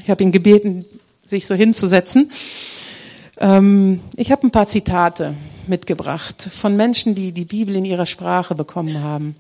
Ich 0.01 0.09
habe 0.09 0.23
ihn 0.23 0.31
gebeten, 0.31 0.85
sich 1.25 1.47
so 1.47 1.55
hinzusetzen. 1.55 2.31
Ähm, 3.37 4.01
ich 4.15 4.31
habe 4.31 4.45
ein 4.45 4.51
paar 4.51 4.67
Zitate 4.67 5.35
mitgebracht 5.65 6.49
von 6.51 6.75
Menschen, 6.75 7.15
die 7.15 7.31
die 7.31 7.45
Bibel 7.45 7.75
in 7.75 7.85
ihrer 7.85 8.05
Sprache 8.05 8.53
bekommen 8.53 9.01
haben. 9.01 9.35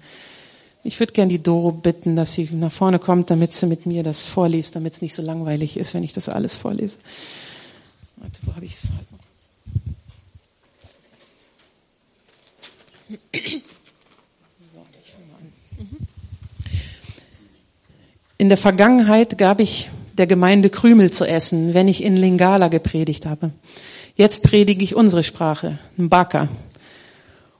Ich 0.85 0.99
würde 0.99 1.13
gern 1.13 1.29
die 1.29 1.41
Doro 1.41 1.71
bitten, 1.71 2.17
dass 2.17 2.33
sie 2.33 2.49
nach 2.51 2.71
vorne 2.71 2.99
kommt, 2.99 3.29
damit 3.29 3.53
sie 3.53 3.67
mit 3.67 3.85
mir 3.85 4.03
das 4.03 4.25
vorliest, 4.25 4.75
damit 4.75 4.93
es 4.93 5.01
nicht 5.01 5.13
so 5.13 5.21
langweilig 5.21 5.77
ist, 5.77 5.93
wenn 5.93 6.03
ich 6.03 6.11
das 6.11 6.27
alles 6.27 6.57
vorlese. 6.57 6.97
Warte, 8.17 8.39
wo 8.43 8.53
habe 8.55 8.65
ich 8.65 8.73
es? 8.73 8.89
In 18.37 18.49
der 18.49 18.57
Vergangenheit 18.57 19.37
gab 19.37 19.61
ich 19.61 19.89
der 20.17 20.27
Gemeinde 20.27 20.69
Krümel 20.69 21.11
zu 21.11 21.25
essen, 21.25 21.73
wenn 21.73 21.87
ich 21.87 22.03
in 22.03 22.17
Lingala 22.17 22.67
gepredigt 22.67 23.25
habe. 23.25 23.51
Jetzt 24.15 24.43
predige 24.43 24.83
ich 24.83 24.95
unsere 24.95 25.23
Sprache, 25.23 25.79
Mbaka, 25.95 26.49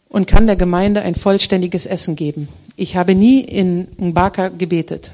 und 0.10 0.28
kann 0.28 0.46
der 0.46 0.58
Gemeinde 0.58 1.02
ein 1.02 1.16
vollständiges 1.16 1.86
Essen 1.86 2.16
geben. 2.16 2.50
Ich 2.76 2.96
habe 2.96 3.14
nie 3.14 3.42
in 3.42 3.88
Mbaka 3.98 4.50
gebetet, 4.50 5.12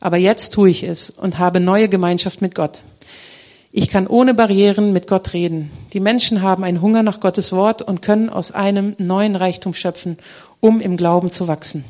aber 0.00 0.16
jetzt 0.16 0.54
tue 0.54 0.70
ich 0.70 0.84
es 0.84 1.10
und 1.10 1.38
habe 1.38 1.60
neue 1.60 1.88
Gemeinschaft 1.88 2.40
mit 2.40 2.54
Gott. 2.54 2.80
Ich 3.72 3.88
kann 3.88 4.06
ohne 4.06 4.34
Barrieren 4.34 4.92
mit 4.92 5.06
Gott 5.06 5.32
reden. 5.34 5.70
Die 5.92 6.00
Menschen 6.00 6.40
haben 6.40 6.64
einen 6.64 6.80
Hunger 6.80 7.02
nach 7.02 7.20
Gottes 7.20 7.52
Wort 7.52 7.82
und 7.82 8.02
können 8.02 8.30
aus 8.30 8.52
einem 8.52 8.94
neuen 8.98 9.36
Reichtum 9.36 9.74
schöpfen, 9.74 10.16
um 10.60 10.80
im 10.80 10.96
Glauben 10.96 11.30
zu 11.30 11.48
wachsen. 11.48 11.84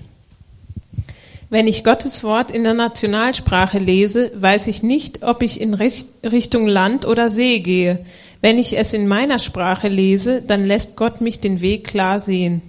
Wenn 1.50 1.68
ich 1.68 1.84
Gottes 1.84 2.24
Wort 2.24 2.50
in 2.50 2.64
der 2.64 2.74
Nationalsprache 2.74 3.78
lese, 3.78 4.32
weiß 4.34 4.66
ich 4.66 4.82
nicht, 4.82 5.22
ob 5.22 5.42
ich 5.42 5.60
in 5.60 5.74
Richtung 5.74 6.66
Land 6.66 7.06
oder 7.06 7.28
See 7.28 7.60
gehe. 7.60 8.04
Wenn 8.40 8.58
ich 8.58 8.76
es 8.76 8.92
in 8.92 9.06
meiner 9.06 9.38
Sprache 9.38 9.88
lese, 9.88 10.42
dann 10.42 10.66
lässt 10.66 10.96
Gott 10.96 11.20
mich 11.20 11.38
den 11.38 11.60
Weg 11.60 11.84
klar 11.84 12.18
sehen. 12.18 12.62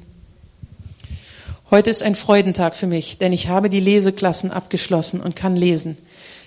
Heute 1.76 1.90
ist 1.90 2.04
ein 2.04 2.16
Freudentag 2.16 2.78
für 2.78 2.88
mich, 2.88 3.18
denn 3.18 3.34
ich 3.34 3.50
habe 3.50 3.70
die 3.70 3.82
Leseklassen 3.82 4.50
abgeschlossen 4.50 5.20
und 5.20 5.36
kann 5.36 5.58
lesen. 5.58 5.98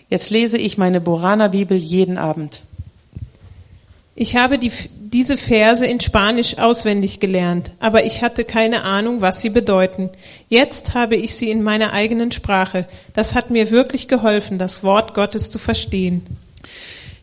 Jetzt 0.08 0.30
lese 0.30 0.56
ich 0.56 0.78
meine 0.78 1.02
Borana 1.02 1.48
Bibel 1.48 1.76
jeden 1.76 2.16
Abend. 2.16 2.62
Ich 4.14 4.36
habe 4.36 4.58
die, 4.58 4.72
diese 4.98 5.36
Verse 5.36 5.84
in 5.84 6.00
Spanisch 6.00 6.56
auswendig 6.56 7.20
gelernt, 7.20 7.72
aber 7.78 8.06
ich 8.06 8.22
hatte 8.22 8.44
keine 8.44 8.84
Ahnung, 8.84 9.20
was 9.20 9.42
sie 9.42 9.50
bedeuten. 9.50 10.08
Jetzt 10.48 10.94
habe 10.94 11.16
ich 11.16 11.34
sie 11.34 11.50
in 11.50 11.62
meiner 11.62 11.92
eigenen 11.92 12.32
Sprache. 12.32 12.88
Das 13.12 13.34
hat 13.34 13.50
mir 13.50 13.70
wirklich 13.70 14.08
geholfen, 14.08 14.56
das 14.56 14.82
Wort 14.82 15.12
Gottes 15.12 15.50
zu 15.50 15.58
verstehen. 15.58 16.22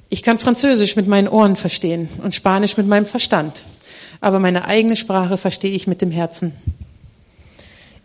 Ich 0.09 0.21
kann 0.21 0.37
Französisch 0.37 0.95
mit 0.95 1.07
meinen 1.07 1.27
Ohren 1.27 1.55
verstehen 1.55 2.07
und 2.21 2.35
Spanisch 2.35 2.77
mit 2.77 2.85
meinem 2.85 3.07
Verstand, 3.07 3.63
aber 4.21 4.37
meine 4.37 4.65
eigene 4.65 4.95
Sprache 4.95 5.39
verstehe 5.39 5.71
ich 5.71 5.87
mit 5.87 6.03
dem 6.03 6.11
Herzen. 6.11 6.53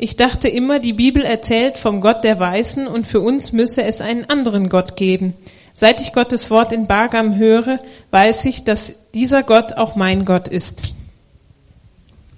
Ich 0.02 0.16
dachte 0.16 0.48
immer, 0.48 0.78
die 0.78 0.94
Bibel 0.94 1.22
erzählt 1.22 1.76
vom 1.76 2.00
Gott 2.00 2.24
der 2.24 2.40
Weißen 2.40 2.86
und 2.86 3.06
für 3.06 3.20
uns 3.20 3.52
müsse 3.52 3.82
es 3.82 4.00
einen 4.00 4.24
anderen 4.30 4.70
Gott 4.70 4.96
geben. 4.96 5.34
Seit 5.74 6.00
ich 6.00 6.14
Gottes 6.14 6.48
Wort 6.48 6.72
in 6.72 6.86
Bagam 6.86 7.36
höre, 7.36 7.80
weiß 8.10 8.46
ich, 8.46 8.64
dass 8.64 8.94
dieser 9.12 9.42
Gott 9.42 9.74
auch 9.74 9.96
mein 9.96 10.24
Gott 10.24 10.48
ist. 10.48 10.94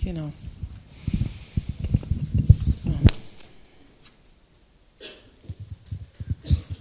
Genau. 0.03 0.33
So. 2.53 2.91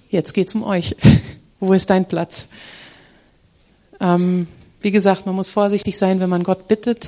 Jetzt 0.09 0.33
geht's 0.33 0.55
um 0.55 0.63
euch. 0.63 0.95
Wo 1.59 1.73
ist 1.73 1.91
dein 1.91 2.07
Platz? 2.07 2.47
Ähm, 3.99 4.47
wie 4.81 4.89
gesagt, 4.89 5.27
man 5.27 5.35
muss 5.35 5.49
vorsichtig 5.49 5.95
sein, 5.99 6.19
wenn 6.19 6.29
man 6.31 6.41
Gott 6.41 6.67
bittet 6.67 7.07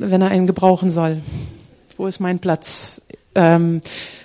wenn 0.00 0.22
er 0.22 0.28
einen 0.28 0.46
gebrauchen 0.46 0.90
soll. 0.90 1.20
Wo 1.96 2.06
ist 2.06 2.20
mein 2.20 2.38
Platz? 2.38 3.02
Ähm, 3.34 3.82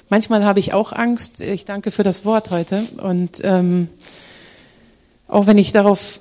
manchmal 0.09 0.45
habe 0.45 0.59
ich 0.59 0.73
auch 0.73 0.91
Angst. 0.91 1.41
Ich 1.41 1.65
danke 1.65 1.91
für 1.91 2.03
das 2.03 2.25
Wort 2.25 2.51
heute. 2.51 2.83
Und 2.97 3.41
ähm, 3.43 3.89
auch 5.27 5.47
wenn 5.47 5.57
ich 5.57 5.71
darauf 5.71 6.19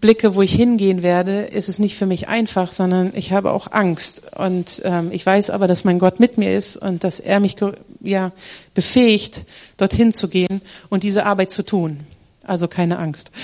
blicke, 0.00 0.34
wo 0.34 0.42
ich 0.42 0.54
hingehen 0.54 1.02
werde, 1.02 1.42
ist 1.42 1.68
es 1.68 1.78
nicht 1.78 1.96
für 1.96 2.06
mich 2.06 2.28
einfach, 2.28 2.72
sondern 2.72 3.12
ich 3.14 3.32
habe 3.32 3.52
auch 3.52 3.70
Angst. 3.70 4.22
Und 4.36 4.80
ähm, 4.84 5.10
ich 5.12 5.24
weiß 5.24 5.50
aber, 5.50 5.66
dass 5.66 5.84
mein 5.84 5.98
Gott 5.98 6.18
mit 6.18 6.38
mir 6.38 6.56
ist 6.56 6.76
und 6.76 7.04
dass 7.04 7.20
er 7.20 7.40
mich 7.40 7.56
ja 8.00 8.32
befähigt, 8.74 9.44
dorthin 9.76 10.14
zu 10.14 10.28
gehen 10.28 10.62
und 10.88 11.02
diese 11.02 11.26
Arbeit 11.26 11.50
zu 11.50 11.64
tun. 11.64 12.00
Also 12.42 12.68
keine 12.68 12.98
Angst. 12.98 13.30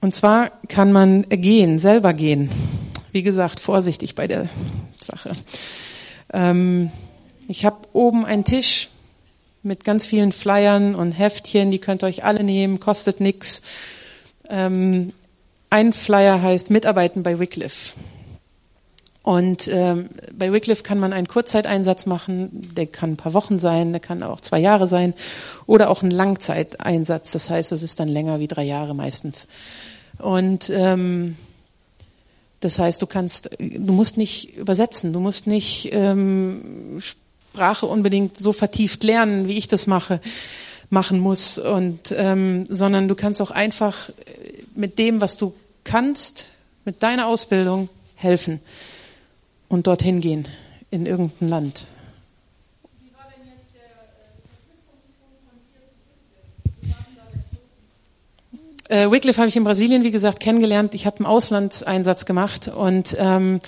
Und 0.00 0.14
zwar 0.14 0.50
kann 0.68 0.92
man 0.92 1.28
gehen, 1.28 1.78
selber 1.78 2.14
gehen. 2.14 2.50
Wie 3.12 3.22
gesagt, 3.22 3.60
vorsichtig 3.60 4.14
bei 4.14 4.26
der 4.26 4.48
Sache. 5.02 5.32
Ähm, 6.32 6.90
ich 7.48 7.64
habe 7.64 7.76
oben 7.92 8.24
einen 8.24 8.44
Tisch 8.44 8.88
mit 9.62 9.84
ganz 9.84 10.06
vielen 10.06 10.32
Flyern 10.32 10.94
und 10.94 11.12
Heftchen, 11.12 11.70
die 11.70 11.78
könnt 11.78 12.02
ihr 12.02 12.06
euch 12.06 12.24
alle 12.24 12.44
nehmen, 12.44 12.80
kostet 12.80 13.20
nix. 13.20 13.62
Ähm, 14.48 15.12
ein 15.68 15.92
Flyer 15.92 16.40
heißt 16.40 16.70
Mitarbeiten 16.70 17.22
bei 17.22 17.38
Wycliffe. 17.38 17.94
Und 19.22 19.68
ähm, 19.68 20.08
bei 20.32 20.50
Wycliffe 20.50 20.82
kann 20.82 20.98
man 20.98 21.12
einen 21.12 21.28
Kurzzeiteinsatz 21.28 22.06
machen, 22.06 22.72
der 22.74 22.86
kann 22.86 23.12
ein 23.12 23.16
paar 23.16 23.34
Wochen 23.34 23.58
sein, 23.58 23.92
der 23.92 24.00
kann 24.00 24.22
auch 24.22 24.40
zwei 24.40 24.58
Jahre 24.58 24.86
sein. 24.86 25.12
Oder 25.66 25.90
auch 25.90 26.02
ein 26.02 26.10
Langzeiteinsatz. 26.10 27.30
Das 27.30 27.50
heißt, 27.50 27.70
das 27.70 27.82
ist 27.82 28.00
dann 28.00 28.08
länger 28.08 28.40
wie 28.40 28.48
drei 28.48 28.64
Jahre 28.64 28.94
meistens. 28.94 29.46
Und 30.18 30.70
ähm, 30.70 31.36
das 32.60 32.78
heißt, 32.78 33.00
du 33.02 33.06
kannst, 33.06 33.50
du 33.58 33.92
musst 33.92 34.16
nicht 34.16 34.56
übersetzen, 34.56 35.12
du 35.12 35.20
musst 35.20 35.46
nicht 35.46 35.90
ähm, 35.92 36.98
Sprache 37.00 37.86
unbedingt 37.86 38.38
so 38.38 38.52
vertieft 38.52 39.04
lernen, 39.04 39.48
wie 39.48 39.58
ich 39.58 39.68
das 39.68 39.86
mache, 39.86 40.20
machen 40.88 41.20
muss, 41.20 41.58
und 41.58 42.12
ähm, 42.16 42.66
sondern 42.68 43.08
du 43.08 43.14
kannst 43.14 43.40
auch 43.40 43.50
einfach 43.50 44.10
mit 44.74 44.98
dem, 44.98 45.20
was 45.20 45.36
du 45.36 45.54
kannst, 45.84 46.46
mit 46.84 47.02
deiner 47.02 47.26
Ausbildung 47.26 47.88
helfen 48.14 48.60
und 49.70 49.86
dorthin 49.86 50.20
gehen 50.20 50.46
in 50.90 51.06
irgendein 51.06 51.48
Land. 51.48 51.86
Äh, 58.88 59.08
Wycliffe 59.08 59.38
habe 59.38 59.48
ich 59.48 59.56
in 59.56 59.62
Brasilien, 59.62 60.02
wie 60.02 60.10
gesagt, 60.10 60.40
kennengelernt. 60.40 60.96
Ich 60.96 61.06
habe 61.06 61.18
einen 61.18 61.26
Auslandseinsatz 61.26 62.26
gemacht 62.26 62.66
und 62.66 63.16
ähm, 63.20 63.60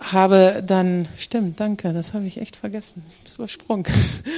habe 0.00 0.64
dann, 0.66 1.06
stimmt, 1.16 1.60
danke, 1.60 1.92
das 1.92 2.12
habe 2.12 2.26
ich 2.26 2.40
echt 2.40 2.56
vergessen, 2.56 3.04
das 3.22 3.36
übersprungen. 3.36 3.86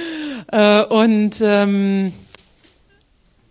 äh, 0.51 0.83
und 0.83 1.41
ähm, 1.41 2.13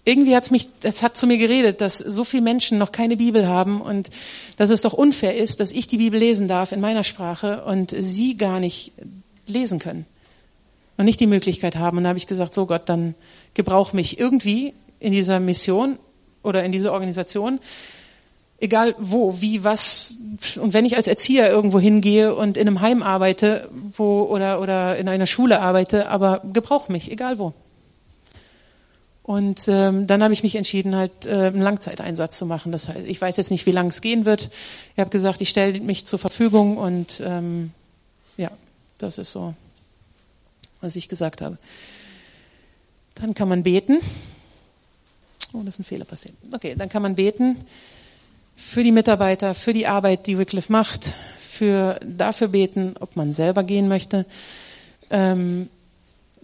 irgendwie 0.09 0.35
hat's 0.35 0.51
mich, 0.51 0.69
es 0.83 1.03
hat 1.03 1.19
zu 1.19 1.27
mir 1.27 1.37
geredet, 1.37 1.83
dass 1.83 1.99
so 1.99 2.25
viele 2.25 2.43
Menschen 2.43 2.79
noch 2.79 2.93
keine 2.93 3.19
Bibel 3.19 3.47
haben 3.47 3.83
und 3.83 4.09
dass 4.57 4.71
es 4.71 4.81
doch 4.81 4.95
unfair 4.95 5.37
ist, 5.37 5.61
dass 5.61 5.71
ich 5.71 5.87
die 5.87 5.99
Bibel 5.99 6.19
lesen 6.19 6.49
darf 6.49 6.73
in 6.73 6.81
meiner 6.81 7.05
Sprache 7.05 7.65
und 7.65 7.95
sie 7.97 8.37
gar 8.39 8.59
nicht 8.59 8.93
lesen 9.47 9.79
können 9.79 10.07
und 10.97 11.05
nicht 11.05 11.21
die 11.21 11.27
Möglichkeit 11.27 11.77
haben. 11.77 11.99
Und 11.99 12.05
da 12.05 12.09
habe 12.09 12.19
ich 12.19 12.27
gesagt, 12.27 12.55
so 12.55 12.65
Gott, 12.65 12.89
dann 12.89 13.15
gebrauch 13.53 13.93
mich 13.93 14.19
irgendwie 14.19 14.73
in 14.99 15.13
dieser 15.13 15.41
Mission 15.41 15.99
oder 16.43 16.65
in 16.65 16.73
dieser 16.73 16.93
Organisation, 16.93 17.61
egal 18.61 18.95
wo, 18.99 19.43
wie, 19.43 19.63
was. 19.63 20.17
Und 20.59 20.73
wenn 20.73 20.87
ich 20.87 20.97
als 20.97 21.07
Erzieher 21.07 21.51
irgendwo 21.51 21.81
hingehe 21.81 22.35
und 22.35 22.57
in 22.57 22.67
einem 22.67 22.81
Heim 22.81 23.03
arbeite, 23.03 23.69
wo 23.95 24.23
oder 24.23 24.63
oder 24.63 24.97
in 24.97 25.07
einer 25.07 25.27
Schule 25.27 25.61
arbeite, 25.61 26.09
aber 26.09 26.41
gebrauch 26.51 26.89
mich, 26.89 27.13
egal 27.13 27.39
wo. 27.39 27.53
Und 29.29 29.69
ähm, 29.69 30.07
dann 30.07 30.23
habe 30.23 30.33
ich 30.33 30.43
mich 30.43 30.55
entschieden, 30.55 30.97
halt 30.97 31.27
äh, 31.27 31.33
einen 31.33 31.61
Langzeiteinsatz 31.61 32.39
zu 32.39 32.47
machen. 32.47 32.73
Das 32.73 32.89
heißt, 32.89 33.07
ich 33.07 33.21
weiß 33.21 33.37
jetzt 33.37 33.51
nicht, 33.51 33.67
wie 33.67 33.73
lang 33.73 33.89
es 33.89 34.01
gehen 34.01 34.25
wird. 34.25 34.49
Ich 34.95 35.01
habe 35.01 35.11
gesagt, 35.11 35.43
ich 35.43 35.51
stelle 35.51 35.79
mich 35.81 36.07
zur 36.07 36.19
Verfügung 36.19 36.79
und 36.79 37.21
ähm, 37.23 37.73
ja, 38.39 38.51
das 38.97 39.19
ist 39.19 39.31
so, 39.31 39.53
was 40.81 40.97
ich 40.97 41.11
gesagt 41.11 41.43
habe. 41.43 41.59
Dann 43.17 43.35
kann 43.35 43.51
man 43.51 43.65
beten. 43.65 43.99
Oh, 45.53 45.61
das 45.63 45.75
ist 45.75 45.81
ein 45.81 45.85
Fehler 45.85 46.07
passiert. 46.07 46.35
Okay, 46.51 46.75
dann 46.75 46.89
kann 46.89 47.03
man 47.03 47.15
beten 47.15 47.59
für 48.57 48.83
die 48.83 48.93
Mitarbeiter, 48.93 49.53
für 49.55 49.75
die 49.75 49.87
Arbeit, 49.87 50.27
die 50.27 50.39
Wycliffe 50.39 50.73
macht, 50.73 51.13
für 51.39 52.01
dafür 52.03 52.49
beten, 52.49 52.95
ob 52.99 53.15
man 53.15 53.35
selber 53.35 53.63
gehen 53.63 53.89
möchte. 53.89 54.25
Ähm, 55.11 55.69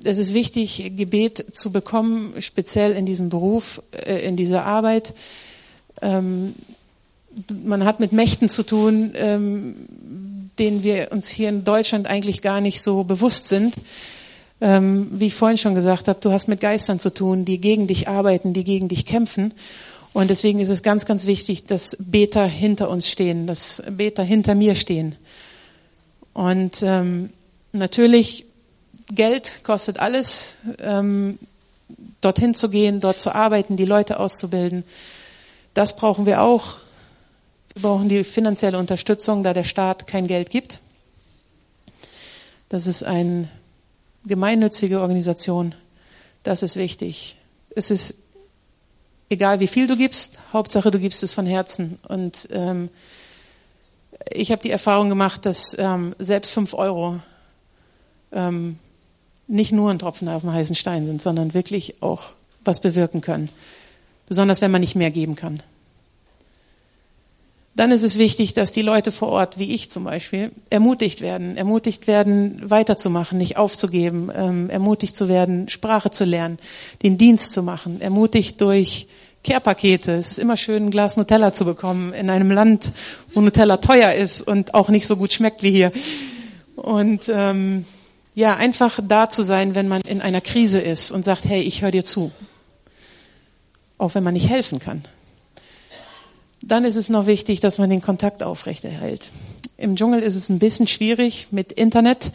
es 0.05 0.19
ist 0.19 0.35
wichtig, 0.35 0.93
Gebet 0.97 1.45
zu 1.53 1.73
bekommen, 1.73 2.35
speziell 2.41 2.93
in 2.93 3.07
diesem 3.07 3.29
Beruf, 3.29 3.83
äh, 3.93 4.27
in 4.27 4.37
dieser 4.37 4.65
Arbeit. 4.65 5.15
Ähm, 6.03 6.55
man 7.65 7.85
hat 7.85 8.01
mit 8.01 8.13
Mächten 8.13 8.49
zu 8.49 8.63
tun, 8.63 9.13
ähm, 9.15 9.75
denen 10.59 10.83
wir 10.83 11.11
uns 11.11 11.29
hier 11.29 11.49
in 11.49 11.65
Deutschland 11.65 12.07
eigentlich 12.07 12.43
gar 12.43 12.61
nicht 12.61 12.81
so 12.81 13.05
bewusst 13.05 13.49
sind. 13.49 13.75
Ähm, 14.61 15.09
wie 15.13 15.27
ich 15.27 15.35
vorhin 15.35 15.59
schon 15.59 15.75
gesagt 15.75 16.07
habe, 16.07 16.21
du 16.21 16.31
hast 16.31 16.47
mit 16.47 16.61
Geistern 16.61 17.01
zu 17.01 17.13
tun, 17.13 17.45
die 17.45 17.59
gegen 17.59 17.87
dich 17.87 18.07
arbeiten, 18.09 18.53
die 18.53 18.65
gegen 18.65 18.89
dich 18.89 19.05
kämpfen. 19.05 19.53
Und 20.13 20.31
deswegen 20.31 20.61
ist 20.61 20.69
es 20.69 20.85
ganz, 20.85 21.07
ganz 21.07 21.27
wichtig, 21.27 21.67
dass 21.67 21.97
Beter 21.99 22.47
hinter 22.47 22.89
uns 22.89 23.11
stehen, 23.11 23.49
dass 23.49 23.83
Beter 23.91 24.23
hinter 24.23 24.55
mir 24.55 24.77
stehen. 24.77 25.17
Und 26.33 26.83
ähm, 26.83 27.31
natürlich 27.73 28.47
Geld 29.09 29.65
kostet 29.65 29.99
alles, 29.99 30.57
ähm, 30.79 31.39
dorthin 32.21 32.55
zu 32.55 32.71
gehen, 32.71 33.01
dort 33.01 33.21
zu 33.21 33.35
arbeiten, 33.35 33.77
die 33.77 33.85
Leute 33.85 34.19
auszubilden. 34.19 34.85
Das 35.75 35.97
brauchen 35.97 36.27
wir 36.27 36.43
auch. 36.43 36.77
Wir 37.75 37.83
brauchen 37.83 38.09
die 38.09 38.25
finanzielle 38.25 38.79
Unterstützung, 38.79 39.43
da 39.43 39.53
der 39.53 39.65
Staat 39.65 40.07
kein 40.07 40.27
Geld 40.27 40.51
gibt. 40.51 40.79
Das 42.69 42.87
ist 42.87 43.03
eine 43.03 43.49
gemeinnützige 44.25 45.01
Organisation. 45.01 45.75
Das 46.43 46.63
ist 46.63 46.77
wichtig. 46.77 47.37
Es 47.71 47.91
ist 47.91 48.17
egal, 49.29 49.61
wie 49.61 49.67
viel 49.67 49.87
du 49.87 49.97
gibst, 49.97 50.39
Hauptsache 50.53 50.91
du 50.91 50.99
gibst 50.99 51.23
es 51.23 51.35
von 51.35 51.47
Herzen. 51.47 51.99
Und 52.09 52.49
ähm, 52.53 52.89
ich 54.31 54.51
habe 54.51 54.63
die 54.63 54.71
Erfahrung 54.71 55.09
gemacht, 55.09 55.45
dass 55.45 55.77
ähm, 55.79 56.15
selbst 56.19 56.53
fünf 56.53 56.73
Euro 56.75 57.21
ähm, 58.33 58.79
nicht 59.47 59.73
nur 59.73 59.91
ein 59.91 59.99
Tropfen 59.99 60.29
auf 60.29 60.43
dem 60.43 60.53
heißen 60.53 60.77
Stein 60.77 61.07
sind, 61.07 61.21
sondern 61.21 61.55
wirklich 61.55 62.03
auch 62.03 62.23
was 62.65 62.81
bewirken 62.81 63.21
können. 63.21 63.51
Besonders 64.27 64.61
wenn 64.61 64.71
man 64.71 64.81
nicht 64.81 64.97
mehr 64.97 65.11
geben 65.11 65.37
kann. 65.37 65.63
Dann 67.77 67.91
ist 67.91 68.05
es 68.05 68.19
wichtig, 68.19 68.55
dass 68.55 68.71
die 68.71 68.83
Leute 68.83 69.11
vor 69.11 69.29
Ort, 69.29 69.59
wie 69.59 69.75
ich 69.75 69.91
zum 69.91 70.05
Beispiel, 70.05 70.53
ermutigt 70.71 71.21
werden, 71.21 71.57
ermutigt 71.57 72.07
werden, 72.07 72.63
weiterzumachen, 72.71 73.37
nicht 73.37 73.57
aufzugeben, 73.57 74.31
ähm, 74.35 74.71
ermutigt 74.71 75.17
zu 75.17 75.29
werden, 75.29 75.69
Sprache 75.69 76.13
zu 76.13 76.25
lernen, 76.25 76.59
den 77.03 77.19
Dienst 77.19 77.53
zu 77.53 77.65
machen, 77.65 78.01
ermutigt 78.01 78.61
durch 78.61 79.09
Care-Pakete. 79.43 80.13
Es 80.13 80.31
ist 80.31 80.39
immer 80.39 80.57
schön, 80.57 80.87
ein 80.87 80.91
Glas 80.91 81.17
Nutella 81.17 81.53
zu 81.53 81.65
bekommen 81.65 82.13
in 82.13 82.31
einem 82.31 82.53
Land, 82.53 82.93
wo 83.35 83.41
Nutella 83.41 83.79
teuer 83.79 84.13
ist 84.13 84.43
und 84.43 84.75
auch 84.75 84.89
nicht 84.89 85.09
so 85.09 85.17
gut 85.17 85.33
schmeckt 85.33 85.65
wie 85.65 85.73
hier. 85.73 85.91
Und 86.77 87.23
ähm, 87.29 87.85
ja, 88.35 88.55
einfach 88.55 88.99
da 89.07 89.29
zu 89.29 89.43
sein, 89.43 89.75
wenn 89.75 89.89
man 89.89 90.01
in 90.03 90.21
einer 90.21 90.41
Krise 90.41 90.81
ist 90.81 91.13
und 91.13 91.25
sagt, 91.25 91.45
hey, 91.45 91.63
ich 91.63 91.83
höre 91.83 91.93
dir 91.93 92.05
zu. 92.05 92.33
Auch 93.97 94.15
wenn 94.15 94.25
man 94.25 94.35
nicht 94.35 94.49
helfen 94.49 94.81
kann. 94.81 95.05
Dann 96.61 96.85
ist 96.85 96.97
es 96.97 97.09
noch 97.09 97.27
wichtig, 97.27 97.61
dass 97.61 97.79
man 97.79 97.91
den 97.91 98.03
Kontakt 98.03 98.43
aufrechterhält. 98.43 99.29
Im 99.77 99.97
Dschungel 99.97 100.21
ist 100.21 100.35
es 100.35 100.49
ein 100.49 100.59
bisschen 100.59 100.87
schwierig 100.87 101.49
mit 101.51 101.73
Internet, 101.73 102.33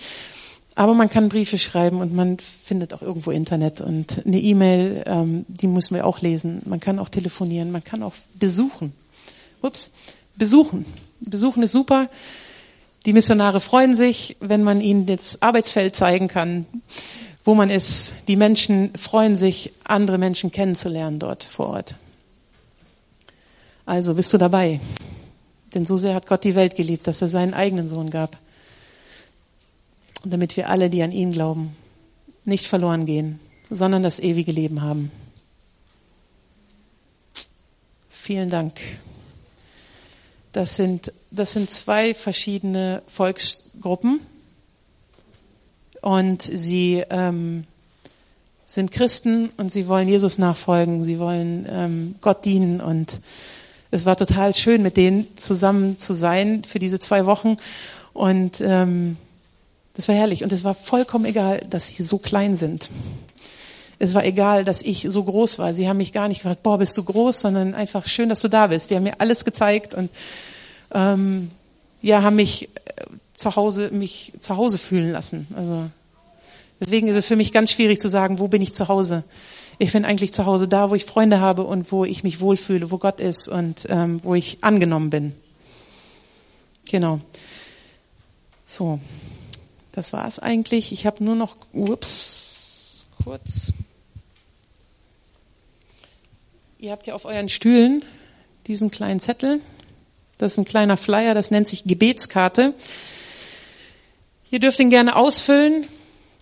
aber 0.76 0.94
man 0.94 1.10
kann 1.10 1.30
Briefe 1.30 1.58
schreiben 1.58 2.00
und 2.00 2.14
man 2.14 2.38
findet 2.64 2.94
auch 2.94 3.02
irgendwo 3.02 3.32
Internet 3.32 3.82
und 3.82 4.22
eine 4.26 4.40
E-Mail, 4.40 5.04
ähm, 5.06 5.46
die 5.48 5.68
muss 5.68 5.92
man 5.92 6.02
auch 6.02 6.22
lesen. 6.22 6.62
Man 6.66 6.80
kann 6.80 7.00
auch 7.00 7.10
telefonieren, 7.10 7.72
man 7.72 7.84
kann 7.84 8.04
auch 8.04 8.14
besuchen. 8.36 8.94
Ups, 9.62 9.92
besuchen. 10.38 10.86
Besuchen 11.20 11.64
ist 11.64 11.74
super. 11.74 12.08
Die 13.06 13.14
Missionare 13.14 13.62
freuen 13.62 13.96
sich, 13.96 14.36
wenn 14.40 14.64
man 14.64 14.82
ihnen 14.82 15.06
das 15.06 15.42
Arbeitsfeld 15.42 15.96
zeigen 15.96 16.28
kann, 16.28 16.66
wo 17.46 17.56
man 17.56 17.70
ist. 17.70 18.14
Die 18.28 18.36
Menschen 18.36 18.94
freuen 18.98 19.36
sich, 19.36 19.72
andere 19.86 20.18
Menschen 20.18 20.52
kennenzulernen 20.52 21.20
dort 21.20 21.44
vor 21.44 21.68
Ort. 21.70 21.96
Also 23.86 24.14
bist 24.14 24.34
du 24.34 24.38
dabei. 24.38 24.80
Denn 25.74 25.86
so 25.86 25.96
sehr 25.96 26.16
hat 26.16 26.28
Gott 26.28 26.44
die 26.44 26.56
Welt 26.56 26.76
geliebt, 26.76 27.08
dass 27.08 27.22
er 27.22 27.28
seinen 27.28 27.54
eigenen 27.54 27.88
Sohn 27.88 28.10
gab. 28.10 28.38
Und 30.24 30.32
damit 30.34 30.58
wir 30.58 30.70
alle, 30.70 30.90
die 30.90 31.02
an 31.02 31.12
ihn 31.12 31.32
glauben, 31.32 31.76
nicht 32.44 32.68
verloren 32.68 33.06
gehen, 33.06 33.40
sondern 33.70 34.04
das 34.04 34.20
ewige 34.20 34.52
Leben 34.52 34.82
haben. 34.82 35.12
Vielen 38.10 38.50
Dank. 38.50 38.80
Das 40.52 40.76
sind, 40.76 41.14
das 41.32 41.54
sind 41.54 41.70
zwei 41.70 42.14
verschiedene 42.14 43.02
Volksgruppen. 43.08 44.20
Und 46.02 46.42
sie 46.42 47.04
ähm, 47.10 47.66
sind 48.66 48.92
Christen 48.92 49.50
und 49.58 49.72
sie 49.72 49.88
wollen 49.88 50.08
Jesus 50.08 50.38
nachfolgen, 50.38 51.04
sie 51.04 51.20
wollen 51.20 51.68
ähm, 51.70 52.16
Gott 52.22 52.46
dienen. 52.46 52.82
Und 52.82 53.20
es 53.92 54.06
war 54.06 54.16
total 54.16 54.54
schön, 54.56 54.82
mit 54.82 54.96
denen 54.96 55.28
zusammen 55.38 55.98
zu 55.98 56.14
sein 56.14 56.64
für 56.64 56.80
diese 56.80 57.00
zwei 57.00 57.26
Wochen. 57.26 57.58
Und 58.14 58.62
ähm, 58.62 59.18
das 59.96 60.08
war 60.08 60.16
herrlich. 60.16 60.44
Und 60.44 60.54
es 60.54 60.64
war 60.64 60.76
vollkommen 60.76 61.26
egal, 61.26 61.66
dass 61.70 61.88
sie 61.88 62.04
so 62.04 62.18
klein 62.18 62.56
sind. 62.56 62.90
Es 64.02 64.14
war 64.14 64.24
egal, 64.24 64.64
dass 64.64 64.82
ich 64.82 65.06
so 65.10 65.24
groß 65.24 65.60
war. 65.60 65.74
Sie 65.74 65.90
haben 65.90 65.98
mich 65.98 66.14
gar 66.14 66.30
nicht 66.30 66.42
gefragt, 66.42 66.64
boah, 66.64 66.78
bist 66.78 66.98
du 66.98 67.04
groß, 67.04 67.42
sondern 67.42 67.76
einfach 67.76 68.08
schön, 68.08 68.30
dass 68.30 68.40
du 68.40 68.48
da 68.48 68.68
bist. 68.68 68.90
Die 68.90 68.96
haben 68.96 69.04
mir 69.04 69.20
alles 69.20 69.44
gezeigt 69.44 69.94
und 69.94 70.10
ähm, 70.92 71.52
ja, 72.02 72.22
haben 72.22 72.38
mich 72.38 72.70
äh, 72.86 73.04
zu 73.36 73.56
Hause 73.58 73.90
mich 73.92 74.34
zu 74.40 74.56
Hause 74.56 74.78
fühlen 74.78 75.12
lassen. 75.12 75.48
Also 75.56 75.90
deswegen 76.80 77.10
ist 77.10 77.18
es 77.18 77.26
für 77.26 77.36
mich 77.36 77.52
ganz 77.52 77.72
schwierig 77.72 78.00
zu 78.00 78.10
sagen, 78.10 78.40
wo 78.40 78.48
bin 78.48 78.62
ich 78.62 78.74
zu 78.74 78.88
Hause. 78.88 79.24
Ich 79.80 79.92
bin 79.92 80.06
eigentlich 80.06 80.32
zu 80.34 80.46
Hause 80.46 80.70
da, 80.70 80.90
wo 80.90 80.96
ich 80.96 81.06
Freunde 81.06 81.42
habe 81.42 81.64
und 81.64 81.92
wo 81.92 82.06
ich 82.06 82.24
mich 82.24 82.40
wohlfühle, 82.40 82.92
wo 82.92 82.98
Gott 82.98 83.20
ist 83.20 83.50
und 83.50 83.86
ähm, 83.90 84.22
wo 84.24 84.34
ich 84.34 84.60
angenommen 84.62 85.10
bin. 85.10 85.34
Genau. 86.86 87.20
So, 88.66 89.00
das 89.92 90.14
war 90.14 90.28
es 90.28 90.40
eigentlich. 90.40 90.92
Ich 90.92 91.06
habe 91.06 91.24
nur 91.24 91.36
noch, 91.36 91.58
ups, 91.74 93.06
kurz. 93.24 93.74
Ihr 96.82 96.94
habt 96.94 97.08
ja 97.08 97.14
auf 97.14 97.26
euren 97.26 97.50
Stühlen 97.50 98.06
diesen 98.68 98.90
kleinen 98.90 99.20
Zettel. 99.20 99.60
Das 100.38 100.54
ist 100.54 100.60
ein 100.60 100.64
kleiner 100.64 100.96
Flyer, 100.96 101.34
das 101.34 101.52
nennt 101.52 101.68
sich 101.68 101.84
Gebetskarte. 101.84 102.74
Ihr 104.50 104.60
dürft 104.62 104.80
ihn 104.80 104.90
gerne 104.90 105.18
ausfüllen 105.18 105.84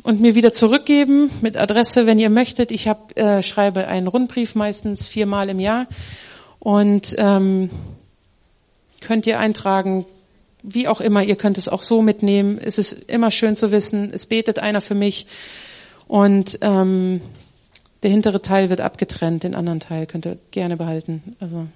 und 0.04 0.22
mir 0.22 0.36
wieder 0.36 0.54
zurückgeben 0.54 1.32
mit 1.42 1.58
Adresse, 1.58 2.06
wenn 2.06 2.20
ihr 2.20 2.30
möchtet. 2.30 2.70
Ich 2.70 2.88
hab, 2.88 3.18
äh, 3.18 3.42
schreibe 3.42 3.88
einen 3.88 4.06
Rundbrief 4.06 4.54
meistens 4.54 5.08
viermal 5.08 5.50
im 5.50 5.60
Jahr 5.60 5.88
und 6.60 7.16
ähm, 7.18 7.72
könnt 9.02 9.26
ihr 9.26 9.40
eintragen, 9.40 10.06
wie 10.62 10.88
auch 10.88 11.02
immer. 11.02 11.24
Ihr 11.24 11.36
könnt 11.36 11.58
es 11.58 11.68
auch 11.68 11.82
so 11.82 12.04
mitnehmen. 12.04 12.62
Es 12.64 12.78
ist 12.78 12.92
immer 12.92 13.32
schön 13.32 13.56
zu 13.56 13.72
wissen, 13.72 14.12
es 14.14 14.28
betet 14.28 14.60
einer 14.60 14.82
für 14.82 14.94
mich 14.94 15.26
und 16.08 16.60
ähm, 16.62 17.22
der 18.04 18.12
hintere 18.12 18.42
Teil 18.42 18.70
wird 18.70 18.82
abgetrennt, 18.82 19.44
den 19.44 19.56
anderen 19.56 19.80
Teil 19.80 20.06
könnt 20.06 20.26
ihr 20.26 20.38
gerne 20.52 20.78
behalten. 20.78 21.36
Also 21.40 21.68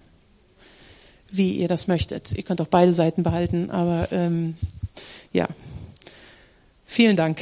wie 1.32 1.54
ihr 1.54 1.68
das 1.68 1.88
möchtet. 1.88 2.34
Ihr 2.34 2.44
könnt 2.44 2.62
auch 2.62 2.68
beide 2.68 2.92
Seiten 2.92 3.24
behalten, 3.24 3.72
aber 3.72 4.10
ähm, 4.12 4.56
ja. 5.32 5.48
Vielen 6.86 7.16
Dank. 7.16 7.40